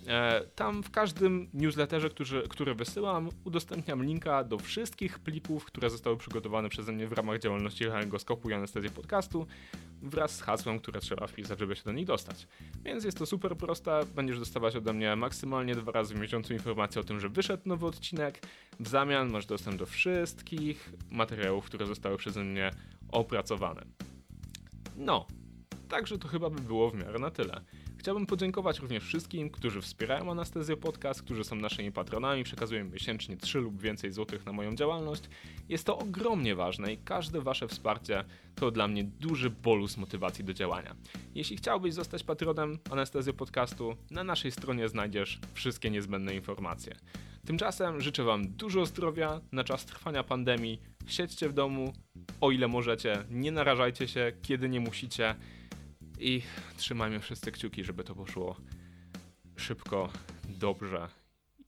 E, 0.08 0.42
tam 0.56 0.84
w 0.84 0.92
każdym 0.92 1.50
newsletterze, 1.54 2.10
który, 2.10 2.48
który 2.48 2.76
wysyłam, 2.76 3.30
udostępniam 3.44 4.04
linka 4.04 4.44
do 4.44 4.58
wszystkich 4.58 5.20
plików, 5.20 5.66
które 5.66 5.90
zostały 5.90 6.18
przygotowane 6.18 6.70
przeze 6.70 6.92
mnie 6.92 7.08
w 7.08 7.12
ramach 7.12 7.40
działalności 7.40 7.84
laryngoskopu 7.84 8.50
i 8.50 8.54
anestezji 8.54 8.90
podcastu, 8.90 9.48
wraz 10.02 10.36
z 10.36 10.42
hasłem, 10.42 10.80
które 10.80 11.00
trzeba 11.00 11.28
wpisać, 11.28 11.60
żeby 11.60 11.76
się 11.76 11.84
do 11.84 11.92
nich 11.92 12.06
dostać. 12.06 12.48
Więc 12.84 13.04
jest 13.04 13.17
to 13.18 13.26
super 13.26 13.58
proste, 13.58 14.00
będziesz 14.16 14.40
dostawać 14.40 14.76
ode 14.76 14.94
mnie 14.94 15.16
maksymalnie 15.16 15.76
dwa 15.76 15.92
razy 15.92 16.16
w 16.16 16.20
miesiącu 16.20 16.54
informację 16.54 17.02
o 17.02 17.04
tym, 17.04 17.20
że 17.20 17.30
wyszedł 17.30 17.64
nowy 17.66 17.86
odcinek. 17.86 18.42
W 18.80 18.88
zamian 18.88 19.30
masz 19.30 19.46
dostęp 19.46 19.78
do 19.78 19.86
wszystkich 19.86 20.94
materiałów, 21.12 21.66
które 21.66 21.86
zostały 21.86 22.18
przeze 22.18 22.44
mnie 22.44 22.72
opracowane. 23.12 23.86
No, 24.98 25.28
także 25.90 26.18
to 26.18 26.28
chyba 26.28 26.50
by 26.50 26.62
było 26.62 26.90
w 26.90 26.96
miarę 26.96 27.20
na 27.20 27.32
tyle. 27.32 27.62
Chciałbym 27.98 28.26
podziękować 28.26 28.80
również 28.80 29.04
wszystkim, 29.04 29.50
którzy 29.50 29.82
wspierają 29.82 30.32
Anestezję 30.32 30.78
Podcast, 30.78 31.24
którzy 31.24 31.44
są 31.44 31.56
naszymi 31.56 31.92
patronami, 31.92 32.44
przekazują 32.44 32.86
miesięcznie 32.86 33.38
3 33.38 33.60
lub 33.60 33.82
więcej 33.82 34.12
złotych 34.12 34.46
na 34.46 34.52
moją 34.52 34.76
działalność. 34.76 35.24
Jest 35.70 35.86
to 35.86 35.98
ogromnie 35.98 36.56
ważne 36.56 36.94
i 36.94 36.98
każde 36.98 37.42
wasze 37.42 37.68
wsparcie 37.68 38.24
to 38.56 38.72
dla 38.72 38.88
mnie 38.88 39.04
duży 39.04 39.50
bolus 39.50 39.98
motywacji 39.98 40.44
do 40.44 40.54
działania. 40.54 40.96
Jeśli 41.36 41.58
chciałbyś 41.58 41.94
zostać 41.94 42.24
patronem 42.24 42.80
Anestezji 42.92 43.34
Podcastu, 43.34 43.96
na 44.12 44.24
naszej 44.24 44.52
stronie 44.52 44.90
znajdziesz 44.90 45.40
wszystkie 45.54 45.90
niezbędne 45.90 46.36
informacje. 46.36 46.96
Tymczasem 47.46 48.02
życzę 48.02 48.24
Wam 48.24 48.48
dużo 48.48 48.86
zdrowia 48.86 49.42
na 49.52 49.64
czas 49.64 49.86
trwania 49.86 50.24
pandemii. 50.24 50.82
Siedźcie 51.08 51.50
w 51.50 51.54
domu, 51.54 51.94
o 52.42 52.52
ile 52.52 52.68
możecie, 52.68 53.24
nie 53.30 53.52
narażajcie 53.52 54.08
się, 54.08 54.32
kiedy 54.42 54.70
nie 54.70 54.80
musicie 54.80 55.36
i 56.20 56.42
trzymajmy 56.78 57.20
wszyscy 57.20 57.52
kciuki, 57.52 57.84
żeby 57.84 58.04
to 58.04 58.16
poszło 58.16 58.56
szybko, 59.56 60.10
dobrze 60.50 61.10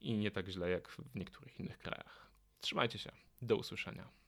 i 0.02 0.14
nie 0.14 0.32
tak 0.32 0.48
źle 0.48 0.70
jak 0.70 0.90
w 0.90 1.16
niektórych 1.16 1.60
innych 1.60 1.78
krajach. 1.78 2.32
Trzymajcie 2.62 3.00
się. 3.00 3.12
Do 3.42 3.56
usłyszenia. 3.56 4.19